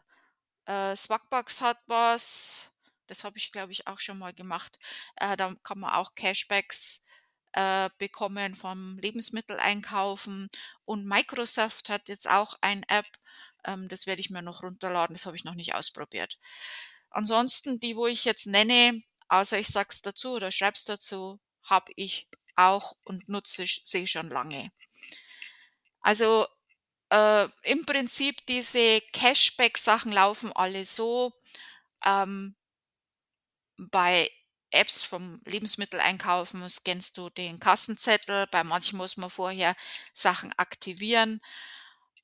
äh, 0.66 0.96
Swagbucks 0.96 1.60
hat 1.60 1.78
was. 1.86 2.69
Das 3.10 3.24
habe 3.24 3.38
ich, 3.38 3.52
glaube 3.52 3.72
ich, 3.72 3.86
auch 3.86 3.98
schon 3.98 4.18
mal 4.18 4.32
gemacht. 4.32 4.78
Äh, 5.16 5.36
da 5.36 5.54
kann 5.62 5.80
man 5.80 5.94
auch 5.94 6.14
Cashbacks, 6.14 7.04
äh, 7.52 7.90
bekommen 7.98 8.54
vom 8.54 8.98
Lebensmitteleinkaufen. 8.98 10.48
Und 10.84 11.06
Microsoft 11.06 11.88
hat 11.88 12.08
jetzt 12.08 12.28
auch 12.28 12.54
ein 12.60 12.82
App, 12.84 13.06
ähm, 13.64 13.88
das 13.88 14.06
werde 14.06 14.20
ich 14.20 14.30
mir 14.30 14.42
noch 14.42 14.62
runterladen, 14.62 15.14
das 15.14 15.26
habe 15.26 15.36
ich 15.36 15.44
noch 15.44 15.54
nicht 15.54 15.74
ausprobiert. 15.74 16.38
Ansonsten 17.10 17.80
die, 17.80 17.96
wo 17.96 18.06
ich 18.06 18.24
jetzt 18.24 18.46
nenne, 18.46 19.02
außer 19.28 19.58
ich 19.58 19.68
sage 19.68 19.88
es 19.90 20.02
dazu 20.02 20.32
oder 20.32 20.50
schreibe 20.50 20.76
es 20.76 20.84
dazu, 20.84 21.40
habe 21.64 21.92
ich 21.96 22.28
auch 22.56 22.96
und 23.04 23.28
nutze 23.28 23.64
sie 23.66 24.06
schon 24.06 24.28
lange. 24.28 24.70
Also, 26.02 26.46
äh, 27.10 27.48
im 27.62 27.84
Prinzip 27.84 28.46
diese 28.46 29.00
Cashback-Sachen 29.12 30.12
laufen 30.12 30.52
alle 30.52 30.84
so, 30.84 31.32
ähm 32.04 32.54
bei 33.90 34.30
Apps 34.72 35.04
vom 35.06 35.40
Lebensmitteleinkaufen 35.46 36.68
scannst 36.68 37.18
du 37.18 37.30
den 37.30 37.58
Kassenzettel. 37.60 38.46
Bei 38.50 38.64
manchen 38.64 38.98
muss 38.98 39.16
man 39.16 39.30
vorher 39.30 39.74
Sachen 40.14 40.52
aktivieren 40.58 41.40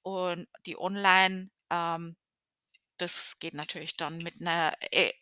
und 0.03 0.49
die 0.67 0.79
online, 0.79 1.51
ähm, 1.71 2.17
das 2.99 3.39
geht 3.41 3.55
natürlich 3.55 3.97
dann 3.99 4.19
mit 4.21 4.41
'ner 4.41 4.75
E 4.93 5.13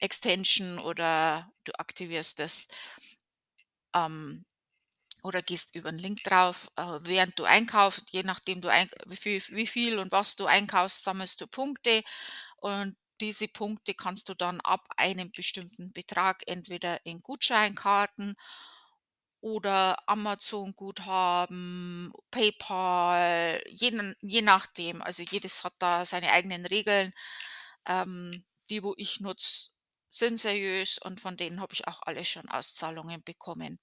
Extension 0.00 0.78
oder 0.78 1.50
du 1.64 1.72
aktivierst 1.78 2.38
das 2.40 2.68
ähm, 3.94 4.44
oder 5.24 5.42
gehst 5.42 5.74
über 5.76 5.90
'n 5.90 5.98
Link 5.98 6.22
drauf, 6.24 6.70
äh, 6.76 6.84
während 7.02 7.38
du 7.38 7.44
einkaufst, 7.44 8.10
je 8.12 8.22
nachdem 8.24 8.60
du 8.62 8.68
wie 9.06 9.16
viel 9.16 9.42
wie 9.50 9.66
viel 9.66 9.98
und 9.98 10.12
was 10.12 10.36
du 10.36 10.46
einkaufst, 10.46 11.04
sammelst 11.04 11.40
du 11.40 11.46
Punkte 11.48 12.02
und 12.58 12.96
diese 13.20 13.48
Punkte 13.48 13.94
kannst 13.94 14.28
du 14.28 14.34
dann 14.34 14.60
ab 14.62 14.86
einem 14.96 15.30
bestimmten 15.32 15.92
Betrag 15.92 16.42
entweder 16.46 17.04
in 17.06 17.20
Gutscheinkarten 17.22 18.34
oder 19.40 19.96
Amazon-Guthaben, 20.08 22.12
PayPal, 22.30 23.62
je 23.68 24.14
je 24.20 24.42
nachdem. 24.42 25.00
Also, 25.02 25.22
jedes 25.22 25.62
hat 25.64 25.74
da 25.78 26.04
seine 26.04 26.32
eigenen 26.32 26.66
Regeln. 26.66 27.12
Ähm, 27.86 28.44
die, 28.70 28.82
wo 28.82 28.94
ich 28.96 29.20
nutze, 29.20 29.70
sind 30.10 30.38
seriös 30.38 30.98
und 30.98 31.20
von 31.20 31.36
denen 31.36 31.60
habe 31.60 31.74
ich 31.74 31.86
auch 31.88 32.00
alle 32.02 32.24
schon 32.24 32.48
Auszahlungen 32.48 33.22
bekommen. 33.24 33.78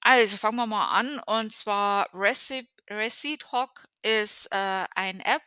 Also, 0.00 0.36
fangen 0.36 0.56
wir 0.56 0.66
mal 0.66 0.88
an 0.98 1.18
und 1.26 1.52
zwar 1.52 2.08
Recip 2.14 2.68
Receipt 2.88 3.50
Hawk 3.52 3.88
ist, 4.02 4.46
äh, 4.52 4.84
ein 4.94 5.20
App, 5.20 5.42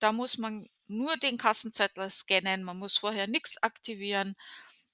da 0.00 0.12
muss 0.12 0.36
man 0.38 0.68
nur 0.88 1.16
den 1.16 1.38
Kassenzettel 1.38 2.10
scannen, 2.10 2.62
man 2.64 2.78
muss 2.78 2.98
vorher 2.98 3.26
nix 3.26 3.56
aktivieren 3.62 4.34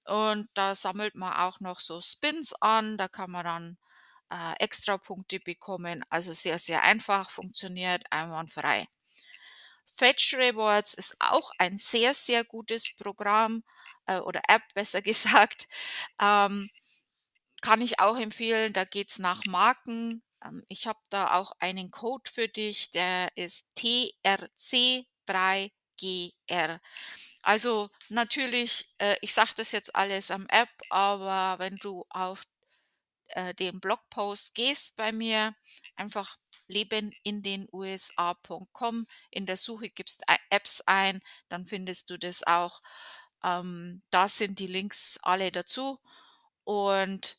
und 0.04 0.48
da 0.54 0.74
sammelt 0.74 1.14
man 1.14 1.32
auch 1.34 1.60
noch 1.60 1.80
so 1.80 2.00
Spins 2.02 2.52
an, 2.60 2.98
da 2.98 3.08
kann 3.08 3.30
man 3.30 3.44
dann, 3.44 3.78
äh, 4.32 4.54
Extrapunkte 4.64 5.40
bekommen. 5.40 6.04
Also, 6.10 6.32
sehr, 6.32 6.58
sehr 6.58 6.82
einfach, 6.82 7.30
funktioniert 7.30 8.04
einwandfrei. 8.10 8.86
Fetch 9.86 10.34
Rewards 10.34 10.94
ist 10.94 11.16
auch 11.20 11.50
ein 11.58 11.76
sehr, 11.76 12.14
sehr 12.14 12.44
gutes 12.44 12.94
Programm, 12.96 13.62
äh, 14.06 14.18
oder 14.20 14.42
App 14.48 14.62
besser 14.74 15.02
gesagt. 15.02 15.68
Ähm, 16.20 16.70
kann 17.62 17.80
ich 17.82 18.00
auch 18.00 18.16
empfehlen, 18.18 18.72
da 18.72 18.84
geht's 18.84 19.18
nach 19.18 19.44
Marken. 19.46 20.22
Ähm, 20.44 20.64
ich 20.68 20.86
habe 20.86 21.00
da 21.10 21.34
auch 21.34 21.52
einen 21.60 21.90
Code 21.90 22.30
für 22.30 22.48
dich, 22.48 22.90
der 22.92 23.28
ist 23.36 23.70
TRC3GR. 26.00 26.80
Also, 27.42 27.90
natürlich, 28.10 28.94
äh, 28.98 29.16
ich 29.22 29.32
sage 29.34 29.52
das 29.56 29.72
jetzt 29.72 29.94
alles 29.96 30.30
am 30.30 30.46
App, 30.48 30.70
aber 30.90 31.58
wenn 31.58 31.76
du 31.78 32.04
auf, 32.10 32.44
äh, 33.28 33.54
den 33.54 33.80
Blogpost 33.80 34.54
gehst 34.54 34.96
bei 34.96 35.12
mir, 35.12 35.54
einfach 35.96 36.38
leben 36.68 37.12
in 37.24 37.42
den 37.42 37.68
USA.com, 37.72 39.06
in 39.30 39.46
der 39.46 39.56
Suche 39.58 39.90
gibst 39.90 40.24
Apps 40.50 40.82
ein, 40.86 41.20
dann 41.50 41.66
findest 41.66 42.10
du 42.10 42.18
das 42.18 42.44
auch. 42.46 42.82
Ähm, 43.44 44.02
da 44.10 44.28
sind 44.28 44.58
die 44.60 44.66
Links 44.68 45.18
alle 45.22 45.52
dazu 45.52 46.00
und 46.64 47.38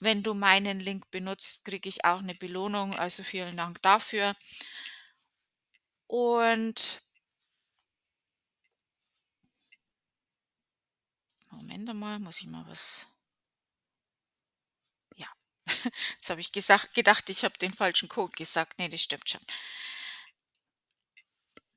wenn 0.00 0.22
du 0.24 0.34
meinen 0.34 0.80
Link 0.80 1.10
benutzt, 1.12 1.64
kriege 1.66 1.88
ich 1.90 2.04
auch 2.06 2.22
'ne 2.22 2.34
Belohnung, 2.36 2.94
also 2.96 3.22
vielen 3.24 3.56
Dank 3.58 3.82
dafür. 3.82 4.34
Und 6.10 7.02
Moment 11.60 11.90
einmal, 11.90 12.18
muss 12.20 12.40
ich 12.40 12.46
mal 12.46 12.64
was 12.68 13.06
ja, 15.16 15.26
jetzt 16.16 16.30
habe 16.30 16.40
ich 16.40 16.52
gesagt 16.52 16.94
gedacht, 16.94 17.28
ich 17.30 17.44
habe 17.44 17.58
den 17.58 17.72
falschen 17.72 18.08
Code 18.08 18.32
gesagt. 18.36 18.78
Ne, 18.78 18.88
das 18.88 19.02
stimmt 19.02 19.28
schon. 19.28 19.40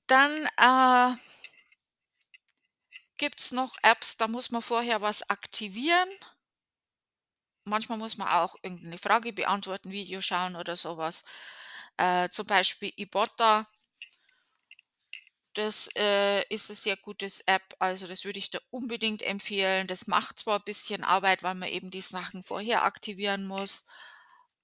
Dann, 0.10 0.46
äh 0.58 1.16
gibt's 3.20 3.52
noch 3.52 3.76
Apps, 3.84 4.18
da 4.18 4.28
muss 4.28 4.52
man 4.52 4.62
vorher 4.62 5.02
was 5.02 5.30
aktivieren. 5.30 6.10
Manchmal 7.68 7.98
muss 7.98 8.18
man 8.18 8.28
auch 8.28 8.56
irgend 8.62 8.84
'ne 8.84 8.98
Frage 8.98 9.32
beantworten, 9.32 9.92
Video 9.92 10.20
schauen 10.22 10.56
oder 10.58 10.76
so 10.76 10.98
was. 10.98 11.24
Äh, 11.98 12.30
zum 12.30 12.46
Beispiel 12.46 12.92
Ibotta 12.98 13.66
das, 15.54 15.90
äh, 15.96 16.44
ist 16.54 16.70
'ne 16.70 16.76
sehr 16.76 16.98
gutes 16.98 17.42
App, 17.42 17.64
also 17.80 18.08
das 18.08 18.26
würde 18.26 18.40
ich 18.40 18.50
dir 18.52 18.62
unbedingt 18.72 19.22
empfehlen. 19.22 19.88
Das 19.88 20.08
macht 20.08 20.40
zwar 20.40 20.60
bisschen 20.64 21.04
Arbeit, 21.04 21.44
weil 21.44 21.56
man 21.56 21.70
eben 21.70 21.92
die 21.92 22.02
Sachen 22.02 22.44
vorher 22.44 22.84
aktivieren 22.86 23.46
muss, 23.46 23.86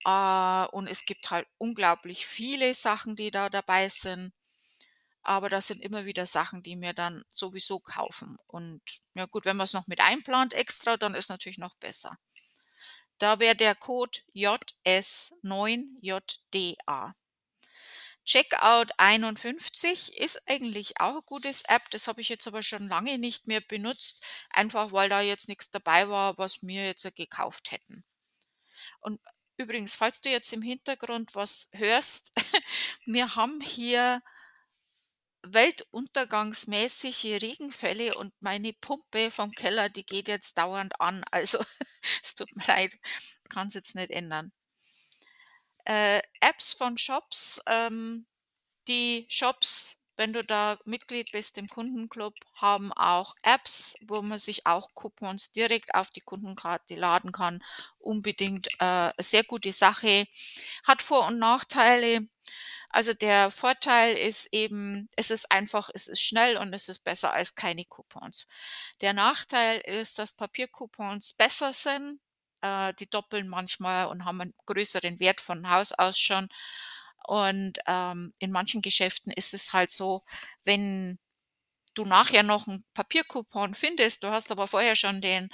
äh, 0.06 0.65
und 0.71 0.88
es 0.88 1.06
gibt 1.06 1.30
halt 1.32 1.47
unglaublich 1.60 2.25
viele 2.28 2.73
Sachen, 2.75 3.15
die 3.15 3.30
da 3.32 3.49
dabei 3.49 3.89
sind, 3.89 4.34
aber 5.23 5.49
das 5.49 5.67
sind 5.67 5.82
immer 5.84 6.06
wieder 6.06 6.25
Sachen, 6.28 6.63
die 6.63 6.80
wir 6.82 6.93
dann 6.93 7.23
sowieso 7.32 7.80
kaufen. 7.80 8.38
Und 8.47 8.82
ja 9.15 9.25
gut, 9.28 9.45
wenn 9.45 9.58
man's 9.58 9.73
noch 9.73 9.88
mit 9.88 10.02
einplant 10.02 10.54
extra, 10.56 10.97
dann 10.97 11.13
ist 11.15 11.30
natürlich 11.30 11.58
noch 11.60 11.75
besser. 11.78 12.17
Da 13.21 13.38
wäre 13.41 13.54
der 13.54 13.75
Code 13.75 14.17
JS9JDA. 14.32 17.13
Checkout 18.30 18.92
51 18.98 20.15
ist 20.20 20.48
eigentlich 20.48 21.02
auch 21.02 21.15
'n 21.15 21.22
gutes 21.26 21.63
App, 21.63 21.89
das 21.89 22.08
habe 22.08 22.22
ich 22.22 22.30
jetzt 22.30 22.48
aber 22.48 22.62
schon 22.62 22.88
lange 22.88 23.18
nicht 23.18 23.48
mehr 23.48 23.60
benutzt, 23.60 24.22
einfach 24.52 24.92
weil 24.92 25.10
da 25.10 25.20
jetzt 25.22 25.48
nix 25.50 25.72
dabei 25.72 26.10
war, 26.10 26.38
was 26.38 26.62
wir 26.62 26.86
jetzt 26.86 27.08
gekauft 27.15 27.72
hätten. 27.72 28.04
Und 29.02 29.20
übrigens, 29.58 29.96
falls 29.96 30.22
du 30.22 30.30
jetzt 30.30 30.54
im 30.54 30.62
Hintergrund 30.62 31.36
was 31.36 31.70
hörst, 31.74 32.34
wir 33.06 33.36
haben 33.36 33.62
hier 33.62 34.22
weltuntergangsmäßige 35.44 37.42
Regenfälle 37.42 38.15
und 38.15 38.34
meine 38.42 38.72
Pumpe 38.74 39.32
vom 39.32 39.52
Keller, 39.52 39.89
die 39.89 40.06
geht 40.06 40.28
jetzt 40.30 40.58
dauernd 40.58 41.00
an. 41.02 41.24
Also, 41.32 41.60
es 42.24 42.36
tut 42.36 42.56
mir 42.56 42.65
leid, 42.68 42.98
kann's 43.50 43.74
jetzt 43.74 43.96
nicht 43.96 44.12
ändern. 44.12 44.52
Äh, 45.89 46.21
Apps 46.41 46.75
von 46.75 46.97
Shops, 46.99 47.60
ähm, 47.65 48.28
die 48.88 49.25
Shops, 49.30 49.97
wenn 50.17 50.34
du 50.34 50.43
da 50.43 50.78
Mitglied 50.86 51.32
bist 51.32 51.58
im 51.58 51.67
Kundenclub, 51.67 52.36
haben 52.56 52.93
auch 52.93 53.36
Apps, 53.43 53.95
wo 54.02 54.21
man 54.21 54.38
sich 54.38 54.67
auch 54.67 54.89
Coupons 54.93 55.52
direkt 55.52 55.95
auf 55.95 56.12
die 56.12 56.21
Kundenkarte 56.21 56.93
laden 56.95 57.32
kann. 57.32 57.60
Unbedingt, 57.97 58.67
äh, 58.80 59.12
sehr 59.19 59.43
gute 59.43 59.73
Sache. 59.73 60.28
Hat 60.88 61.02
Vor 61.02 61.28
und 61.28 61.39
Nachteile. 61.39 62.28
Also, 62.91 63.13
der 63.13 63.52
Vorteil 63.52 64.15
ist 64.17 64.54
eben, 64.54 65.10
es 65.15 65.32
ist 65.32 65.52
einfach 65.52 65.89
es 65.93 66.08
ist 66.08 66.21
schnell 66.21 66.58
und 66.58 66.73
es 66.73 66.89
ist 66.89 67.04
besser 67.04 67.34
als 67.34 67.56
keine 67.56 67.86
Coupons. 67.86 68.47
Der 69.02 69.13
Nachteil 69.13 69.80
ist, 69.82 70.19
dass 70.19 70.34
Papiercoupons 70.34 71.34
besser 71.34 71.73
sind. 71.73 72.19
Äh, 72.63 72.93
die 72.95 73.10
doppeln 73.10 73.48
manchmal 73.50 74.08
und 74.08 74.26
haben 74.26 74.41
'n 74.41 74.54
größeren 74.65 75.19
Wert 75.19 75.41
von 75.41 75.69
Haus 75.69 75.93
aus 75.93 76.19
schon. 76.19 76.50
Und, 77.28 77.80
ähm, 77.88 78.34
in 78.39 78.52
manchen 78.52 78.82
Geschäften 78.82 79.32
ist 79.34 79.54
es 79.54 79.74
halt 79.74 79.89
so, 79.91 80.24
wenn 80.65 81.19
du 81.95 82.06
nachher 82.06 82.43
noch 82.43 82.67
'n 82.69 82.84
Papiercoupon 82.95 83.74
findest, 83.76 84.24
du 84.24 84.30
hast 84.32 84.52
aber 84.52 84.67
vorher 84.69 84.95
schon 84.98 85.22
den 85.22 85.50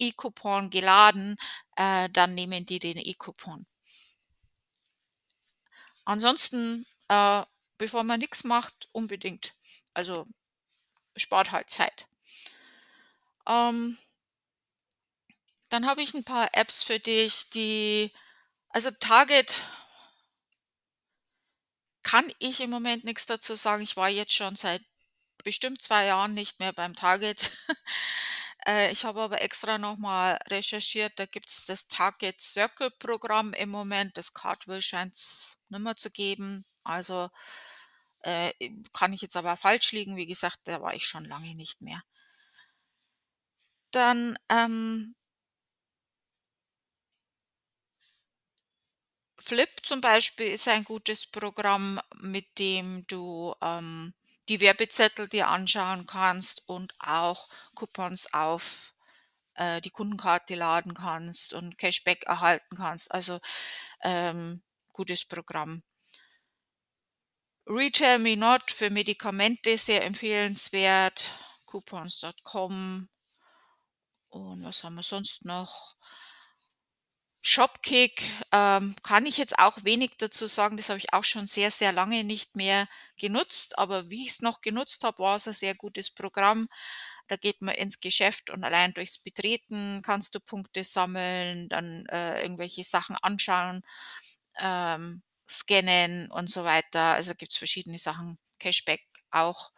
E-Coupon 0.00 0.70
geladen, 0.70 1.36
äh, 1.76 2.10
dann 2.10 2.34
nehmen 2.36 2.66
die 2.66 2.78
den 2.80 2.98
E-Coupon. 2.98 3.66
Ansonsten, 6.06 6.86
äh, 7.08 7.42
bevor 7.78 8.04
man 8.04 8.20
nix 8.20 8.44
macht, 8.44 8.88
unbedingt. 8.92 9.54
Also, 9.94 10.24
spart 11.16 11.52
halt 11.52 11.70
Zeit. 11.70 12.06
Ähm 13.46 13.96
dann 15.74 15.86
habe 15.86 16.02
ich 16.02 16.14
'n 16.14 16.24
paar 16.24 16.50
Apps 16.54 16.84
für 16.84 17.00
dich, 17.00 17.50
die 17.50 18.12
also 18.70 18.90
Target 18.92 19.64
kann 22.04 22.30
ich 22.38 22.60
im 22.60 22.70
Moment 22.70 23.04
nix 23.04 23.26
dazu 23.26 23.54
sagen. 23.56 23.82
Ich 23.82 23.96
war 23.96 24.08
jetzt 24.08 24.32
schon 24.34 24.54
seit 24.56 24.82
bestimmt 25.42 25.82
2 25.82 26.06
Jahren 26.06 26.34
nicht 26.34 26.60
mehr 26.60 26.72
beim 26.72 26.94
Target. 26.94 27.52
Äh, 28.66 28.90
ich 28.92 29.04
habe 29.04 29.20
aber 29.20 29.42
extra 29.42 29.78
noch 29.78 29.98
mal 29.98 30.38
recherchiert, 30.48 31.12
da 31.18 31.26
gibt's 31.26 31.66
das 31.66 31.88
Target 31.88 32.40
Circle 32.40 32.90
Programm 32.98 33.52
im 33.52 33.68
Moment. 33.70 34.16
Das 34.16 34.32
Cartwheel 34.32 34.82
scheint's 34.82 35.56
nimmer 35.68 35.96
zu 35.96 36.10
geben. 36.10 36.64
Also, 36.82 37.28
äh, 38.22 38.52
kann 38.92 39.12
ich 39.12 39.22
jetzt 39.22 39.36
aber 39.36 39.56
falsch 39.56 39.92
liegen. 39.92 40.16
Wie 40.16 40.26
gesagt, 40.26 40.60
da 40.64 40.80
war 40.82 40.94
ich 40.94 41.06
schon 41.06 41.24
lange 41.26 41.54
nicht 41.56 41.82
mehr. 41.82 42.02
Dann, 43.92 44.36
ähm 44.50 45.14
Flip 49.44 49.70
zum 49.82 50.00
Beispiel 50.00 50.48
ist 50.48 50.68
ein 50.68 50.84
gutes 50.84 51.26
Programm, 51.26 52.00
mit 52.20 52.58
dem 52.58 53.06
du, 53.06 53.54
ähm, 53.60 54.14
die 54.48 54.60
Werbezettel 54.60 55.28
dir 55.28 55.48
anschauen 55.48 56.06
kannst 56.06 56.68
und 56.68 56.94
auch 56.98 57.48
Coupons 57.74 58.32
auf, 58.32 58.94
äh, 59.54 59.80
die 59.80 59.90
Kundenkarte 59.90 60.54
laden 60.54 60.94
kannst 60.94 61.52
und 61.54 61.78
Cashback 61.78 62.24
erhalten 62.24 62.76
kannst. 62.76 63.12
Also, 63.12 63.40
ähm, 64.02 64.62
gutes 64.92 65.24
Programm. 65.24 65.82
RetailMeNot 67.66 68.70
für 68.70 68.90
Medikamente 68.90 69.78
sehr 69.78 70.04
empfehlenswert, 70.04 71.30
Coupons.com. 71.66 73.08
Und 74.28 74.64
was 74.64 74.84
haben 74.84 74.96
wir 74.96 75.02
sonst 75.02 75.44
noch? 75.44 75.96
Shopkick, 77.46 78.22
ähm, 78.52 78.96
kann 79.02 79.26
ich 79.26 79.36
jetzt 79.36 79.58
auch 79.58 79.76
wenig 79.84 80.12
dazu 80.16 80.46
sagen. 80.46 80.78
Das 80.78 80.88
habe 80.88 80.98
ich 80.98 81.12
auch 81.12 81.24
schon 81.24 81.46
sehr, 81.46 81.70
sehr 81.70 81.92
lange 81.92 82.24
nicht 82.24 82.56
mehr 82.56 82.88
genutzt, 83.18 83.76
aber 83.78 84.08
wie 84.08 84.24
ich's 84.24 84.40
noch 84.40 84.62
genutzt 84.62 85.04
habe, 85.04 85.18
war's 85.18 85.46
'n 85.46 85.52
sehr 85.52 85.74
gutes 85.74 86.10
Programm. 86.10 86.68
Da 87.28 87.36
geht 87.36 87.60
man 87.60 87.74
ins 87.74 88.00
Geschäft 88.00 88.48
und 88.48 88.64
allein 88.64 88.94
durchs 88.94 89.18
Betreten 89.18 90.00
kannst 90.02 90.34
du 90.34 90.40
Punkte 90.40 90.84
sammeln, 90.84 91.68
dann, 91.68 92.06
äh, 92.06 92.40
irgendwelche 92.42 92.82
Sachen 92.84 93.16
anschauen, 93.20 93.82
ähm, 94.58 95.22
scannen 95.48 96.30
und 96.30 96.48
so 96.50 96.64
weiter. 96.64 97.14
Also, 97.14 97.34
gibt's 97.36 97.58
verschiedene 97.58 97.98
Sachen, 97.98 98.38
Cashback 98.58 99.02
auch. 99.30 99.70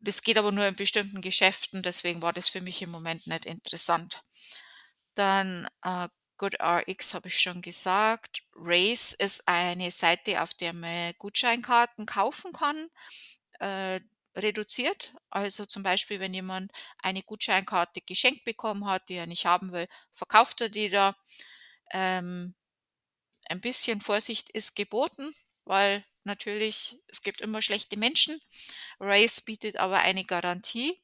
Das 0.00 0.22
geht 0.22 0.38
aber 0.38 0.52
nur 0.52 0.66
in 0.66 0.76
bestimmten 0.76 1.20
Geschäften, 1.20 1.82
deswegen 1.82 2.22
war 2.22 2.32
das 2.32 2.48
für 2.48 2.60
mich 2.60 2.82
im 2.82 2.90
Moment 2.90 3.26
nicht 3.26 3.44
interessant. 3.46 4.22
Dann, 5.14 5.68
äh 5.84 6.08
GoodRx 6.38 7.14
habe 7.14 7.28
ich 7.28 7.38
schon 7.40 7.60
gesagt. 7.62 8.42
Raise 8.54 9.14
ist 9.18 9.46
eine 9.48 9.90
Seite, 9.90 10.42
auf 10.42 10.54
der 10.54 10.72
man 10.72 11.12
Gutscheinkarten 11.18 12.06
kaufen 12.06 12.52
kann, 12.52 12.88
äh, 13.60 14.00
reduziert. 14.36 15.14
Also 15.30 15.66
zum 15.66 15.82
Beispiel, 15.82 16.20
wenn 16.20 16.32
jemand 16.34 16.72
eine 17.02 17.22
Gutscheinkarte 17.22 18.00
geschenkt 18.02 18.44
bekommen 18.44 18.86
hat, 18.86 19.08
die 19.08 19.14
er 19.14 19.26
nicht 19.26 19.46
haben 19.46 19.72
will, 19.72 19.88
verkauft 20.12 20.60
er 20.60 20.68
die 20.68 20.88
da. 20.88 21.16
Ähm, 21.92 22.54
ein 23.48 23.60
bisschen 23.60 24.00
Vorsicht 24.00 24.50
ist 24.50 24.76
geboten, 24.76 25.34
weil 25.64 26.04
natürlich 26.24 27.00
es 27.08 27.22
gibt 27.22 27.40
immer 27.40 27.62
schlechte 27.62 27.98
Menschen. 27.98 28.40
Raise 29.00 29.42
bietet 29.44 29.76
aber 29.76 29.98
eine 30.00 30.24
Garantie. 30.24 30.98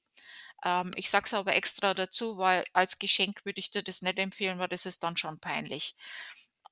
Ähm, 0.64 0.92
ich 0.96 1.10
sage 1.10 1.26
es 1.26 1.34
aber 1.34 1.54
extra 1.54 1.94
dazu, 1.94 2.38
weil 2.38 2.64
als 2.72 2.98
Geschenk 2.98 3.44
würde 3.44 3.60
ich 3.60 3.70
dir 3.70 3.82
das 3.82 4.02
nicht 4.02 4.18
empfehlen, 4.18 4.58
weil 4.58 4.68
das 4.68 4.86
ist 4.86 5.02
dann 5.04 5.16
schon 5.16 5.38
peinlich. 5.40 5.96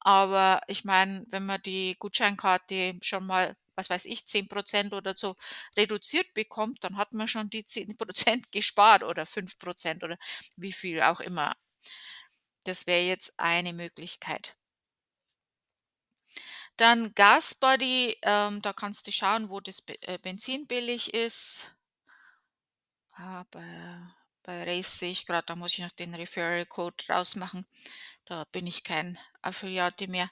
Aber 0.01 0.61
ich 0.69 0.85
meine, 0.85 1.25
wenn 1.31 1.47
man 1.47 1.63
die 1.63 1.97
Gutscheinkarte 1.99 2.99
schon 3.03 3.27
mal, 3.27 3.57
was 3.77 3.91
weiß 3.91 4.05
ich, 4.07 4.27
10% 4.27 4.93
oder 4.95 5.15
so 5.17 5.37
reduziert 5.77 6.35
bekommt, 6.35 6.85
dann 6.85 6.97
hat 6.99 7.13
man 7.15 7.29
schon 7.29 7.51
die 7.51 7.65
10% 7.65 8.47
gespart 8.53 9.03
oder 9.05 9.27
5% 9.27 10.05
oder 10.05 10.19
wie 10.57 10.73
viel 10.73 11.03
auch 11.03 11.21
immer. 11.21 11.55
Das 12.65 12.89
wäre 12.89 13.07
jetzt 13.07 13.39
eine 13.39 13.73
Möglichkeit. 13.73 14.57
Dann 16.77 17.15
Gasbuddy, 17.15 18.19
ähm, 18.23 18.61
da 18.63 18.73
kannst 18.75 19.07
du 19.07 19.13
schauen, 19.13 19.49
wo 19.49 19.61
das 19.61 19.83
äh, 20.03 20.19
Benzin 20.19 20.67
billig 20.67 21.15
ist. 21.15 21.73
Ah, 23.13 23.45
bei 23.51 23.65
bei 24.45 24.65
Race 24.65 24.99
sehe 24.99 25.13
ich 25.13 25.25
grad, 25.27 25.49
da 25.49 25.55
muss 25.57 25.73
ich 25.75 25.79
noch 25.79 25.93
den 25.93 26.15
Referral 26.15 26.67
Code 26.67 26.97
rausmachen. 27.09 27.65
Da 28.27 28.45
bin 28.53 28.67
ich 28.67 28.83
kein 28.85 29.19
Affiliate 29.43 30.09
mehr. 30.09 30.31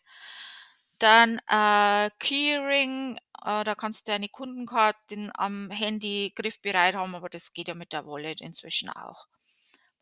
Dann, 0.99 1.39
äh, 1.49 2.11
Keyring, 2.19 3.17
äh, 3.45 3.65
da 3.65 3.75
kannst 3.75 4.07
du 4.07 4.13
deine 4.13 4.29
Kundenkarten 4.29 5.31
am 5.35 5.71
Handy 5.71 6.33
griffbereit 6.37 6.95
haben, 6.95 7.15
aber 7.15 7.31
das 7.31 7.53
geht 7.55 7.69
ja 7.69 7.75
mit 7.75 7.93
der 7.93 8.07
Wallet 8.07 8.41
inzwischen 8.43 8.91
auch. 8.91 9.27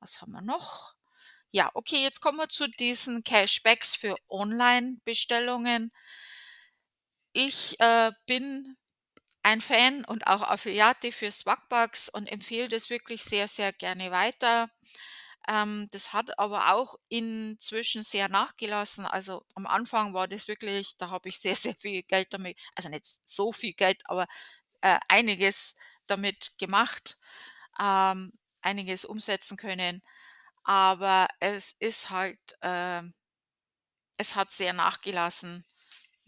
Was 0.00 0.20
haben 0.22 0.32
wir 0.32 0.42
noch? 0.42 0.94
Ja, 1.52 1.70
okay, 1.74 2.02
jetzt 2.02 2.20
kommen 2.20 2.38
wir 2.38 2.48
zu 2.48 2.68
diesen 2.68 3.24
Cashbacks 3.24 3.96
für 3.96 4.16
Online-Bestellungen. 4.30 5.92
Ich, 7.34 7.78
äh, 7.80 8.12
bin 8.26 8.76
ein 9.48 9.60
Fan 9.62 10.04
und 10.04 10.26
auch 10.26 10.42
Affiliate 10.42 11.12
für 11.12 11.32
Swagbucks 11.32 12.08
und 12.08 12.26
empfehle 12.30 12.68
das 12.68 12.90
wirklich 12.90 13.24
sehr, 13.24 13.48
sehr 13.48 13.72
gerne 13.72 14.10
weiter. 14.10 14.70
Ähm, 15.48 15.88
das 15.92 16.12
hat 16.12 16.38
aber 16.38 16.72
auch 16.74 16.96
inzwischen 17.08 18.02
sehr 18.04 18.28
nachgelassen. 18.28 19.06
Also, 19.06 19.44
am 19.54 19.66
Anfang 19.66 20.14
war 20.14 20.28
das 20.28 20.48
wirklich 20.48 20.96
da 20.98 21.10
habe 21.10 21.28
ich 21.30 21.40
sehr, 21.40 21.54
sehr 21.56 21.74
viel 21.76 22.02
Geld 22.04 22.32
damit 22.34 22.58
also, 22.76 22.88
nicht 22.90 23.06
so 23.24 23.52
viel 23.52 23.74
Geld, 23.74 24.02
aber, 24.06 24.26
äh, 24.82 24.98
einiges 25.08 25.76
damit 26.08 26.52
gemacht, 26.58 27.18
ähm, 27.80 28.32
einiges 28.62 29.04
umsetzen 29.06 29.56
können. 29.58 30.02
Aber 30.64 31.28
es 31.40 31.72
ist 31.72 32.10
halt, 32.10 32.40
ähm 32.62 33.14
es 34.20 34.34
hat 34.34 34.50
sehr 34.50 34.72
nachgelassen. 34.72 35.64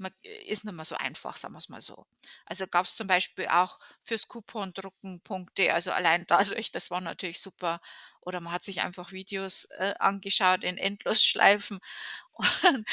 Man 0.00 0.12
äh, 0.22 0.42
ist 0.44 0.64
nicht 0.64 0.74
mehr 0.74 0.84
so 0.84 0.96
einfach, 0.96 1.36
sagen 1.36 1.54
wir's 1.54 1.68
mal 1.68 1.80
so. 1.80 2.06
Also, 2.46 2.66
gab's 2.66 2.96
zum 2.96 3.06
Beispiel 3.06 3.48
auch 3.48 3.78
fürs 4.02 4.28
Coupondrucken 4.28 5.20
Punkte, 5.22 5.72
also 5.74 5.92
allein 5.92 6.24
dadurch, 6.28 6.72
das 6.72 6.90
war 6.90 7.00
natürlich 7.00 7.40
super. 7.40 7.80
Oder 8.22 8.40
man 8.40 8.52
hat 8.52 8.62
sich 8.62 8.82
einfach 8.82 9.12
Videos, 9.12 9.66
äh, 9.78 9.94
angeschaut 9.98 10.64
in 10.64 10.78
Endlosschleifen 10.78 11.80
und 12.32 12.86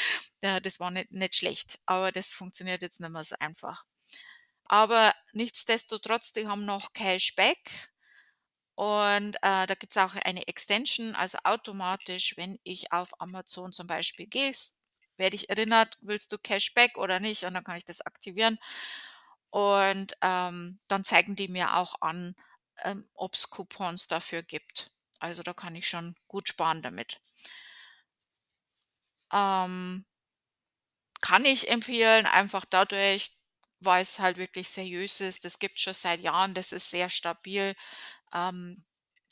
ja, 0.43 0.59
das 0.59 0.79
war 0.79 0.91
nicht 0.91 1.11
nicht 1.11 1.35
schlecht, 1.35 1.79
aber 1.85 2.11
das 2.11 2.33
funktioniert 2.35 2.81
jetzt 2.81 2.99
nicht 3.01 3.09
mehr 3.11 3.23
so 3.23 3.35
einfach. 3.39 3.85
Aber 4.65 5.13
nichtsdestotrotz, 5.33 6.33
die 6.33 6.47
haben 6.47 6.65
noch 6.65 6.93
Cashback 6.93 7.89
und, 8.75 9.35
äh, 9.41 9.67
da 9.67 9.75
gibt's 9.75 9.97
auch 9.97 10.15
eine 10.15 10.47
Extension, 10.47 11.15
also 11.15 11.39
automatisch, 11.43 12.37
wenn 12.37 12.59
ich 12.63 12.91
auf 12.93 13.19
Amazon 13.21 13.73
zum 13.73 13.87
Beispiel 13.87 14.27
gehe, 14.27 14.49
s 14.51 14.76
werde 15.17 15.36
ich 15.36 15.49
erinnert: 15.49 15.97
„Willst 16.01 16.32
du 16.32 16.38
Cashback 16.38 16.97
oder 16.97 17.19
nicht?“ 17.19 17.43
Und 17.45 17.53
dann 17.56 17.63
kann 17.63 17.77
ich 17.77 17.86
das 17.86 18.01
aktivieren. 18.01 18.58
Und, 19.51 20.15
ähm, 20.21 20.80
dann 20.88 21.03
zeigen 21.06 21.36
die 21.36 21.47
mir 21.49 21.75
auch 21.77 22.01
an, 22.01 22.36
ähm, 22.84 23.10
ob's 23.15 23.49
Coupons 23.49 24.08
dafür 24.08 24.43
gibt. 24.43 24.91
Also, 25.19 25.43
da 25.43 25.53
kann 25.53 25.75
ich 25.75 25.88
schon 25.89 26.15
gut 26.27 26.49
sparen 26.49 26.82
damit. 26.82 27.19
Ähm 29.32 30.03
kann 31.21 31.45
ich 31.45 31.69
empfehlen, 31.69 32.25
einfach 32.25 32.65
dadurch, 32.65 33.32
weil's 33.80 34.19
halt 34.19 34.38
wirklich 34.38 34.69
seriös 34.69 35.21
ist. 35.21 35.45
Das 35.45 35.60
gibt's 35.60 35.82
schon 35.84 35.93
seit 35.93 36.19
Jahren, 36.21 36.53
das 36.53 36.71
ist 36.71 36.89
sehr 36.89 37.10
stabil. 37.10 37.75
Ähm, 38.34 38.84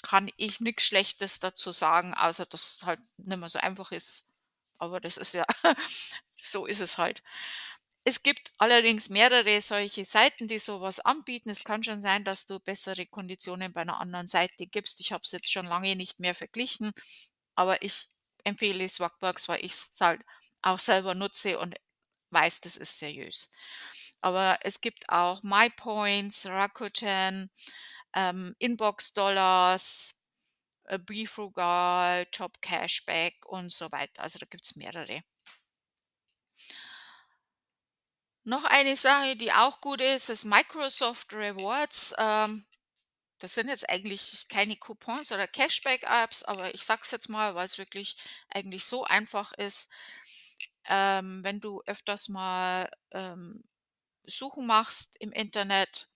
kann 0.03 0.31
ich 0.37 0.61
nix 0.61 0.85
Schlechtes 0.85 1.39
dazu 1.41 1.71
sagen, 1.73 2.13
außer 2.15 2.45
dass 2.47 2.77
es 2.77 2.85
halt 2.85 3.01
nicht 3.17 3.37
mehr 3.39 3.49
so 3.49 3.59
einfach 3.59 3.91
ist. 3.93 4.27
Aber 4.79 4.99
das 4.99 5.17
ist 5.17 5.33
ja 5.33 5.45
so 6.43 6.65
ist 6.65 6.81
es 6.81 6.97
halt. 6.97 7.23
Es 8.05 8.23
gibt 8.23 8.53
allerdings 8.59 9.09
mehrere 9.09 9.61
solche 9.61 10.05
Seiten, 10.05 10.47
die 10.47 10.59
so 10.59 10.81
was 10.81 10.99
anbieten. 11.01 11.49
Es 11.49 11.63
kann 11.63 11.83
schon 11.83 12.01
sein, 12.01 12.23
dass 12.23 12.45
du 12.45 12.59
bessere 12.59 13.05
Konditionen 13.07 13.73
bei 13.73 13.83
'ner 13.85 13.99
anderen 13.99 14.27
Seite 14.27 14.67
gibst. 14.67 14.99
Ich 15.01 15.11
habe 15.11 15.21
es 15.23 15.31
jetzt 15.31 15.51
schon 15.51 15.65
lange 15.67 15.95
nicht 15.95 16.19
mehr 16.19 16.35
verglichen, 16.35 16.91
aber 17.55 17.81
ich 17.83 18.07
empfehle 18.45 18.87
Swagbucks, 18.89 19.47
weil 19.49 19.63
ich's 19.65 19.91
halt 20.01 20.23
auch 20.63 20.79
selber 20.79 21.15
nutze 21.15 21.59
und 21.59 21.75
weiß, 22.31 22.61
das 22.61 22.77
ist 22.77 22.99
seriös. 22.99 23.51
Aber 24.21 24.59
es 24.63 24.81
gibt 24.81 25.09
auch 25.09 25.41
mypoints, 25.43 26.47
Rakuten, 26.47 27.51
ähm, 28.15 28.55
Inbox 28.59 29.13
Dollars, 29.13 30.21
äh, 30.87 30.99
BeFrugal, 30.99 32.25
Top 32.27 32.61
Cashback 32.61 33.45
und 33.45 33.71
so 33.71 33.91
weiter. 33.91 34.23
Also, 34.23 34.39
da 34.39 34.45
gibt's 34.45 34.75
mehrere. 34.75 35.23
Noch 38.43 38.63
eine 38.65 38.95
Sache, 38.95 39.35
die 39.35 39.51
auch 39.51 39.81
gut 39.81 40.01
ist, 40.01 40.29
ist 40.29 40.45
Microsoft 40.45 41.33
Rewards. 41.33 42.13
Ähm, 42.17 42.65
das 43.39 43.55
sind 43.55 43.69
jetzt 43.69 43.89
eigentlich 43.89 44.47
keine 44.49 44.75
Coupons 44.77 45.31
oder 45.31 45.47
Cashback-Apps, 45.47 46.43
aber 46.43 46.73
ich 46.75 46.83
sage 46.83 47.01
es 47.03 47.11
jetzt 47.11 47.29
mal, 47.29 47.55
weil's 47.55 47.77
wirklich 47.77 48.17
eigentlich 48.49 48.85
so 48.85 49.03
einfach 49.03 49.51
ist. 49.53 49.91
Ähm, 50.85 51.43
wenn 51.43 51.59
du 51.59 51.81
öfters 51.87 52.29
mal, 52.29 52.89
ähm, 53.11 53.63
Suchen 54.27 54.65
machst 54.65 55.15
im 55.19 55.31
Internet 55.31 56.15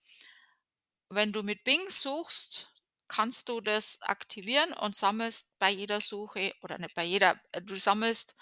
wenn 1.10 1.32
du 1.32 1.42
mit 1.42 1.64
Bing 1.64 1.90
suchst, 1.90 2.69
kannst 3.10 3.50
du 3.50 3.62
das 3.62 4.02
aktivieren 4.02 4.74
und 4.74 4.96
sammelst 4.96 5.54
bei 5.60 5.70
jeder 5.70 6.02
Suche 6.02 6.54
oder 6.62 6.78
nicht 6.78 6.94
bei 6.96 7.04
jeder 7.04 7.36
äh, 7.52 7.62
du 7.62 7.76
sammelst 7.76 8.36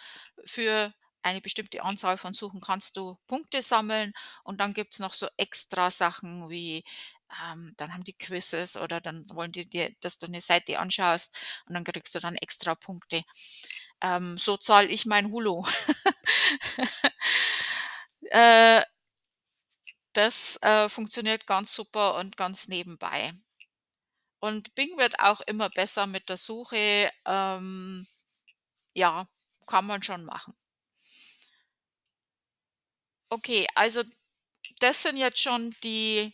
für 0.47 0.95
eine 1.25 1.43
bestimmte 1.43 1.85
Anzahl 1.85 2.19
von 2.19 2.35
Suchen 2.35 2.63
kannst 2.63 2.99
du 2.99 3.19
Punkte 3.29 3.63
sammeln 3.63 4.13
und 4.45 4.61
dann 4.61 4.75
gibt's 4.75 5.01
noch 5.01 5.15
so 5.15 5.29
Extrasachen 5.39 6.51
wie, 6.51 6.85
ähm 7.45 7.75
dann 7.79 7.95
haben 7.95 8.05
die 8.05 8.15
Quizzes 8.19 8.77
oder 8.79 9.01
dann 9.03 9.27
wollen 9.31 9.53
die 9.53 9.69
dir, 9.69 9.93
dass 10.03 10.19
du 10.19 10.29
'ne 10.29 10.43
Seite 10.43 10.79
anschaust 10.81 11.37
und 11.69 11.75
dann 11.75 11.85
kriegst 11.85 12.15
du 12.15 12.21
dann 12.21 12.37
extra 12.37 12.77
Punkte. 12.77 13.25
Ähm, 14.03 14.39
so 14.39 14.57
zahle 14.59 14.89
ich 14.89 15.07
mein 15.07 15.31
Hulu. 15.33 15.65
Äh 18.33 18.83
das, 20.17 20.59
äh, 20.63 20.89
funktioniert 20.89 21.47
ganz 21.47 21.75
super 21.75 22.17
und 22.17 22.37
ganz 22.37 22.69
nebenbei. 22.69 23.33
Und 24.41 24.75
Bing 24.75 24.97
wird 24.99 25.21
auch 25.21 25.41
immer 25.43 25.71
besser 25.71 26.07
mit 26.07 26.29
der 26.29 26.37
Suche, 26.37 27.11
ähm, 27.27 28.07
ja, 28.95 29.29
kann 29.67 29.87
man 29.87 30.03
schon 30.03 30.25
machen. 30.25 30.55
Okay, 33.31 33.67
also 33.75 34.03
das 34.81 35.03
sind 35.03 35.17
jetzt 35.17 35.41
schon 35.41 35.75
die 35.83 36.33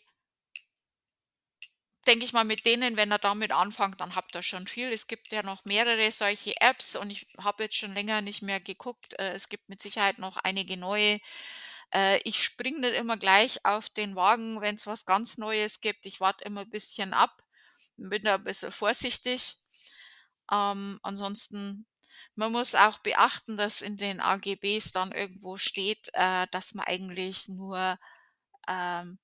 denke 2.06 2.24
ich 2.24 2.32
mal, 2.32 2.44
mit 2.44 2.66
denen 2.66 2.96
wenn 2.96 3.12
ihr 3.12 3.18
damit 3.18 3.52
anfangt, 3.52 4.00
dann 4.00 4.14
habt 4.14 4.34
ihr 4.36 4.42
schon 4.42 4.66
viel. 4.66 4.92
Es 4.92 5.06
gibt 5.06 5.32
ja 5.32 5.42
noch 5.42 5.64
mehrere 5.64 6.10
solche 6.10 6.54
Apps 6.60 6.96
und 6.96 7.10
ich 7.10 7.26
habe 7.38 7.64
jetzt 7.64 7.76
schon 7.76 7.94
länger 7.94 8.20
nicht 8.20 8.42
mehr 8.42 8.60
geguckt. 8.60 9.18
Äh, 9.18 9.32
es 9.32 9.48
gibt 9.48 9.68
mit 9.68 9.80
Sicherheit 9.80 10.18
noch 10.18 10.36
einige 10.38 10.76
neue. 10.76 11.20
Äh, 11.94 12.18
ich 12.24 12.42
springe 12.42 12.80
nicht 12.80 12.94
immer 12.94 13.16
gleich 13.16 13.64
auf 13.64 13.88
den 13.90 14.16
Wagen, 14.16 14.60
wenn's 14.60 14.86
was 14.86 15.06
ganz 15.06 15.38
Neues 15.38 15.80
gibt. 15.80 16.06
Ich 16.06 16.20
warte 16.20 16.44
immer 16.44 16.64
bisschen 16.66 17.14
ab, 17.14 17.43
bin 17.96 18.22
da 18.22 18.36
'n 18.36 18.44
bisschen 18.44 18.72
vorsichtig. 18.72 19.56
Ähm, 20.52 20.98
ansonsten 21.02 21.86
man 22.36 22.52
muss 22.52 22.74
auch 22.74 22.98
beachten, 22.98 23.56
dass 23.56 23.82
in 23.82 23.96
den 23.96 24.20
AGBs 24.20 24.92
dann 24.92 25.12
irgendwo 25.12 25.56
steht, 25.56 26.08
äh, 26.14 26.46
dass 26.50 26.74
man 26.74 26.86
eigentlich 26.86 27.48
nur 27.48 27.98
ähm, 28.68 29.18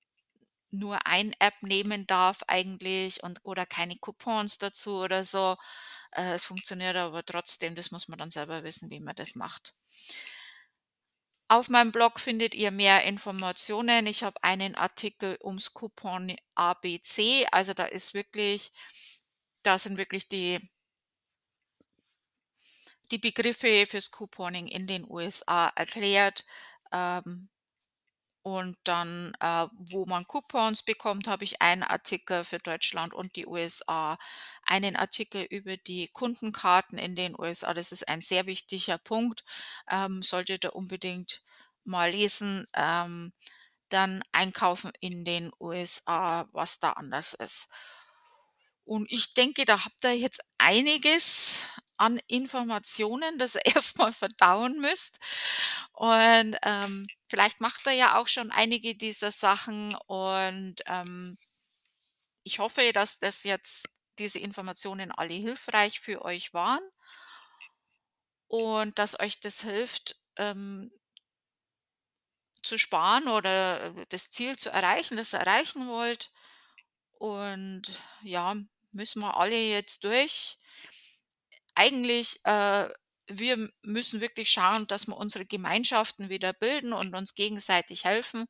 nur 0.73 1.07
ein 1.07 1.33
App 1.41 1.63
nehmen 1.63 2.07
darf 2.09 2.43
eigentlich 2.49 3.23
und 3.25 3.41
oder 3.45 3.67
keine 3.67 3.97
Coupons 3.99 4.59
dazu 4.59 4.99
oder 4.99 5.25
so. 5.25 5.57
Äh, 6.13 6.35
es 6.35 6.47
funktioniert 6.47 6.97
aber 6.97 7.25
trotzdem, 7.25 7.75
das 7.77 7.91
muss 7.93 8.09
man 8.09 8.19
dann 8.21 8.31
selber 8.33 8.65
wissen, 8.65 8.91
wie 8.91 9.01
man 9.01 9.17
das 9.17 9.35
macht. 9.37 9.75
Auf 11.51 11.69
meinem 11.69 11.91
Blog 11.91 12.21
findet 12.21 12.55
ihr 12.55 12.71
mehr 12.71 13.03
Informationen. 13.03 14.07
Ich 14.07 14.23
habe 14.23 14.41
einen 14.45 14.77
Artikel 14.77 15.37
ums 15.43 15.75
Coupon 15.75 16.37
ABC, 16.55 17.45
also 17.51 17.75
da 17.75 17.87
ist 17.87 18.15
wirklich 18.15 18.71
da 19.65 19.77
sind 19.77 19.99
wirklich 19.99 20.29
die 20.29 20.61
die 23.11 23.19
Begriffe 23.19 23.85
fürs 23.87 24.13
Couponing 24.13 24.69
in 24.69 24.87
den 24.87 25.05
USA 25.11 25.73
erklärt, 25.75 26.45
ähm, 26.93 27.49
und 28.43 28.77
dann, 28.85 29.33
äh, 29.41 29.67
wo 29.73 30.07
man 30.07 30.27
Coupons 30.27 30.83
bekommt, 30.83 31.29
habe 31.29 31.45
ich 31.45 31.61
einen 31.61 31.83
Artikel 31.83 32.45
für 32.45 32.59
Deutschland 32.59 33.13
und 33.15 33.37
die 33.37 33.47
USA, 33.47 34.19
einen 34.65 34.97
Artikel 34.97 35.43
über 35.43 35.77
die 35.77 36.09
Kundenkarten 36.09 36.99
in 36.99 37.17
den 37.17 37.39
USA. 37.39 37.75
Das 37.75 37.93
ist 37.93 38.09
ein 38.09 38.23
sehr 38.23 38.47
wichtiger 38.47 38.99
Punkt, 38.99 39.45
ähm, 39.91 40.23
solltet 40.23 40.65
ihr 40.65 40.75
unbedingt 40.75 41.43
mal 41.85 42.11
lesen. 42.11 42.67
Ähm, 42.75 43.33
dann 43.91 44.23
Einkaufen 44.33 44.93
in 45.01 45.25
den 45.25 45.51
USA, 45.61 46.49
was 46.53 46.79
da 46.79 46.93
anders 46.93 47.35
ist. 47.35 47.71
Und 48.85 49.11
ich 49.11 49.35
denke, 49.35 49.65
da 49.65 49.85
habt 49.85 50.05
ihr 50.05 50.17
jetzt 50.17 50.43
einiges 50.59 51.67
an 52.01 52.21
Informationen, 52.29 53.39
das 53.39 53.55
ihr 53.57 53.67
erst 53.67 53.99
mal 53.99 54.13
verdauen 54.13 54.81
müsst. 54.81 55.19
Und, 55.93 56.57
ähm, 56.63 57.07
vielleicht 57.29 57.61
macht 57.61 57.87
ihr 57.87 57.93
ja 57.95 58.19
auch 58.19 58.29
schon 58.29 58.51
einige 58.53 58.95
dieser 58.97 59.31
Sachen 59.33 59.95
und, 60.07 60.77
ähm 60.87 61.39
ich 62.45 62.59
hoffe, 62.59 62.93
dass 62.93 63.19
das 63.19 63.45
jetzt 63.45 63.89
diese 64.19 64.39
Informationen 64.39 65.11
alle 65.13 65.35
hilfreich 65.35 66.01
für 66.01 66.23
euch 66.25 66.53
waren 66.55 66.83
und 68.49 68.99
dass 68.99 69.19
euch 69.21 69.41
das 69.41 69.63
hilft, 69.63 70.17
ähm 70.37 70.91
zu 72.63 72.79
sparen 72.79 73.29
oder, 73.29 73.87
äh, 73.97 74.07
das 74.11 74.31
Ziel 74.31 74.57
zu 74.57 74.71
erreichen, 74.71 75.17
das 75.17 75.33
ihr 75.35 75.41
erreichen 75.41 75.89
wollt. 75.89 76.31
Und 77.15 78.03
ja, 78.23 78.57
müssen 78.93 79.21
wir 79.23 79.39
alle 79.39 79.57
jetzt 79.57 80.05
durch. 80.05 80.59
Eigentlich, 81.81 82.41
äh 82.45 82.89
wir 83.33 83.71
müssen 83.83 84.21
wirklich 84.21 84.51
schauen, 84.51 84.87
dass 84.89 85.07
wir 85.07 85.17
unsere 85.17 85.47
Gemeinschaften 85.47 86.29
wieder 86.31 86.53
bilden 86.53 86.93
und 86.93 87.15
uns 87.15 87.35
gegenseitig 87.37 88.05
helfen. 88.05 88.47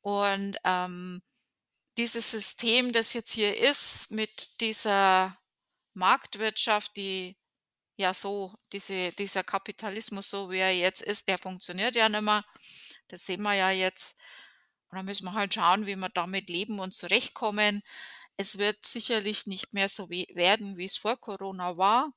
Und, 0.00 0.56
ähm, 0.64 1.22
dieses 1.98 2.30
System, 2.30 2.92
das 2.92 3.14
jetzt 3.14 3.32
hier 3.32 3.56
ist 3.58 4.10
mit 4.12 4.60
dieser 4.60 5.38
Marktwirtschaft, 5.94 6.96
die 6.96 7.36
ja 7.96 8.14
so 8.14 8.54
diese 8.72 9.12
dieser 9.12 9.44
Kapitalismus, 9.44 10.30
so 10.30 10.50
wie 10.50 10.58
er 10.58 10.76
jetzt 10.76 11.02
ist, 11.02 11.28
der 11.28 11.38
funktioniert 11.38 11.96
ja 11.96 12.08
nicht 12.08 12.22
mehr. 12.22 12.44
Das 13.08 13.26
sehen 13.26 13.42
wir 13.42 13.54
ja 13.54 13.70
jetzt. 13.70 14.18
Und 14.90 14.98
dann 14.98 15.06
müssen 15.06 15.24
wir 15.26 15.34
halt 15.34 15.54
schauen, 15.54 15.86
wie 15.86 15.96
wir 15.96 16.10
damit 16.10 16.48
leben 16.50 16.80
und 16.80 16.92
zurechtkommen. 16.94 17.82
Es 18.36 18.58
wird 18.58 18.84
sicherlich 18.86 19.46
nicht 19.46 19.74
mehr 19.74 19.88
so 19.88 20.10
wie 20.10 20.28
werden, 20.34 20.76
wie's 20.76 20.96
vor 20.98 21.18
Corona 21.20 21.76
war. 21.78 22.12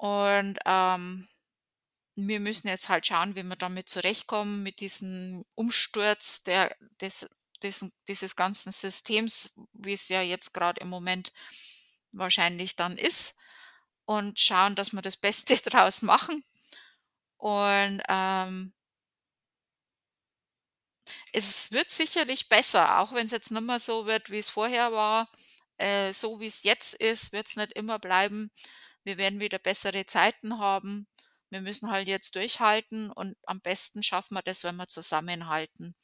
Und, 0.00 0.58
ähm, 0.64 1.28
wir 2.16 2.40
müssen 2.40 2.68
jetzt 2.68 2.88
halt 2.88 3.06
schauen, 3.06 3.36
wie 3.36 3.42
wir 3.42 3.56
damit 3.56 3.88
zurechtkommen 3.90 4.62
mit 4.62 4.80
diesem 4.80 5.44
Umsturz 5.54 6.42
der 6.42 6.74
des 7.00 7.28
dessen 7.62 7.92
dieses 8.08 8.36
ganzen 8.36 8.72
Systems, 8.72 9.54
wie's 9.74 10.08
ja 10.08 10.22
jetzt 10.22 10.54
grad 10.54 10.78
im 10.78 10.88
Moment 10.88 11.32
wahrscheinlich 12.12 12.76
dann 12.76 12.96
ist 12.98 13.36
und 14.06 14.38
schauen, 14.40 14.76
dass 14.76 14.92
wir 14.94 15.02
das 15.02 15.18
Beste 15.18 15.56
draus 15.70 16.02
machen. 16.02 16.44
Und, 17.38 18.02
ähm 18.08 18.72
es 21.32 21.72
wird 21.72 21.90
sicherlich 21.90 22.48
besser, 22.48 22.98
auch 23.00 23.12
wenn's 23.12 23.32
jetzt 23.32 23.50
nicht 23.50 23.62
mehr 23.62 23.80
so 23.80 24.06
wird, 24.06 24.30
wie's 24.30 24.50
vorher 24.50 24.92
war. 24.92 25.28
Äh, 25.78 26.12
so 26.12 26.40
wie's 26.40 26.62
jetzt 26.62 26.94
ist, 26.94 27.32
wird's 27.32 27.56
nicht 27.56 27.72
immer 27.72 27.98
bleiben. 27.98 28.50
Wir 29.04 29.18
werden 29.18 29.40
wieder 29.40 29.58
bessere 29.58 30.06
Zeiten 30.06 30.58
haben. 30.58 31.06
Wir 31.50 31.60
müssen 31.60 31.90
halt 31.90 32.06
jetzt 32.06 32.36
durchhalten 32.36 33.10
und 33.10 33.36
am 33.46 33.60
besten 33.60 34.02
schaffen 34.02 34.34
wir 34.34 34.42
das, 34.42 34.62
wenn 34.64 34.76
wir 34.76 34.86
zusammenhalten. 34.86 35.96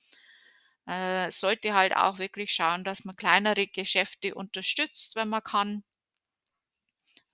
Äh, 0.86 1.30
sollte 1.30 1.74
halt 1.74 1.96
auch 1.96 2.18
wirklich 2.18 2.52
schauen, 2.52 2.84
dass 2.84 3.04
man 3.04 3.16
kleinere 3.16 3.66
Geschäfte 3.66 4.34
unterstützt, 4.34 5.16
wenn 5.16 5.28
man 5.28 5.42
kann. 5.42 5.84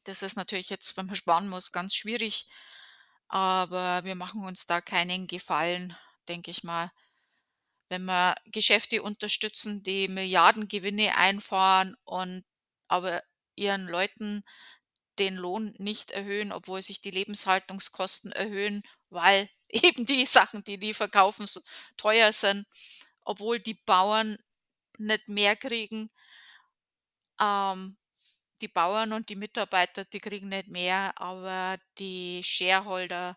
Das 0.04 0.22
ist 0.22 0.36
natürlich 0.36 0.68
jetzt, 0.70 0.96
wenn 0.96 1.06
man 1.06 1.16
sparen 1.16 1.48
muss, 1.48 1.72
ganz 1.72 1.94
schwierig, 1.94 2.48
aber 3.28 4.04
wir 4.04 4.14
machen 4.14 4.44
uns 4.44 4.66
da 4.66 4.80
keinen 4.80 5.26
Gefallen, 5.26 5.96
denke 6.28 6.50
ich 6.50 6.64
mal. 6.64 6.90
Wenn 7.88 8.04
wir 8.06 8.34
Geschäfte 8.46 9.02
unterstützen, 9.02 9.82
die 9.82 10.08
Milliardengewinne 10.08 11.16
einfahren 11.16 11.94
und 12.04 12.44
aber 12.88 13.22
ihren 13.54 13.86
Leuten 13.86 14.44
den 15.18 15.36
Lohn 15.36 15.74
nicht 15.78 16.10
erhöhen, 16.10 16.52
obwohl 16.52 16.82
sich 16.82 17.00
die 17.00 17.10
Lebenshaltungskosten 17.10 18.32
erhöhen, 18.32 18.82
weil 19.10 19.48
eben 19.68 20.06
die 20.06 20.26
Sachen, 20.26 20.64
die 20.64 20.78
die 20.78 20.94
verkaufen, 20.94 21.46
so 21.46 21.60
teuer 21.96 22.32
sind, 22.32 22.66
obwohl 23.24 23.60
die 23.60 23.74
Bauern 23.74 24.36
nicht 24.98 25.28
mehr 25.28 25.56
kriegen. 25.56 26.08
Ähm, 27.40 27.96
die 28.60 28.68
Bauern 28.68 29.12
und 29.12 29.28
die 29.28 29.36
Mitarbeiter, 29.36 30.04
die 30.04 30.20
kriegen 30.20 30.48
nicht 30.48 30.68
mehr, 30.68 31.12
aber 31.20 31.78
die 31.98 32.42
Shareholder 32.44 33.36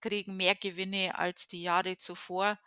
kriegen 0.00 0.36
mehr 0.36 0.54
Gewinne 0.54 1.18
als 1.18 1.48
die 1.48 1.62
Jahre 1.62 1.96
zuvor. 1.98 2.58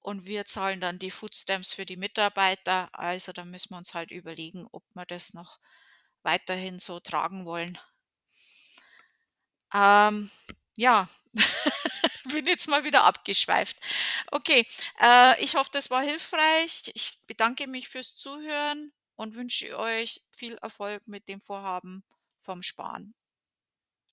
Und 0.00 0.26
wir 0.26 0.44
zahlen 0.44 0.80
dann 0.80 0.98
die 0.98 1.10
Food 1.10 1.34
Stamps 1.34 1.74
für 1.74 1.84
die 1.84 1.96
Mitarbeiter. 1.96 2.88
Also, 2.92 3.32
da 3.32 3.44
müssen 3.44 3.70
wir 3.70 3.78
uns 3.78 3.94
halt 3.94 4.10
überlegen, 4.10 4.66
ob 4.72 4.82
wir 4.94 5.04
das 5.06 5.34
noch 5.34 5.58
weiterhin 6.28 6.78
so 6.78 7.00
tragen 7.00 7.46
wollen. 7.46 7.78
Ähm, 9.72 10.30
ja, 10.76 11.08
bin 12.32 12.46
jetzt 12.46 12.68
mal 12.68 12.84
wieder 12.84 13.04
abgeschweift. 13.04 13.78
Okay, 14.30 14.66
äh, 15.00 15.42
ich 15.42 15.56
hoffe, 15.56 15.70
das 15.72 15.90
war 15.90 16.02
hilfreich. 16.02 16.90
Ich 16.94 17.18
bedanke 17.26 17.66
mich 17.66 17.88
fürs 17.88 18.14
Zuhören 18.14 18.92
und 19.16 19.36
wünsche 19.36 19.78
euch 19.78 20.20
viel 20.30 20.56
Erfolg 20.58 21.08
mit 21.08 21.28
dem 21.28 21.40
Vorhaben 21.40 22.04
vom 22.42 22.62
Sparen. 22.62 23.14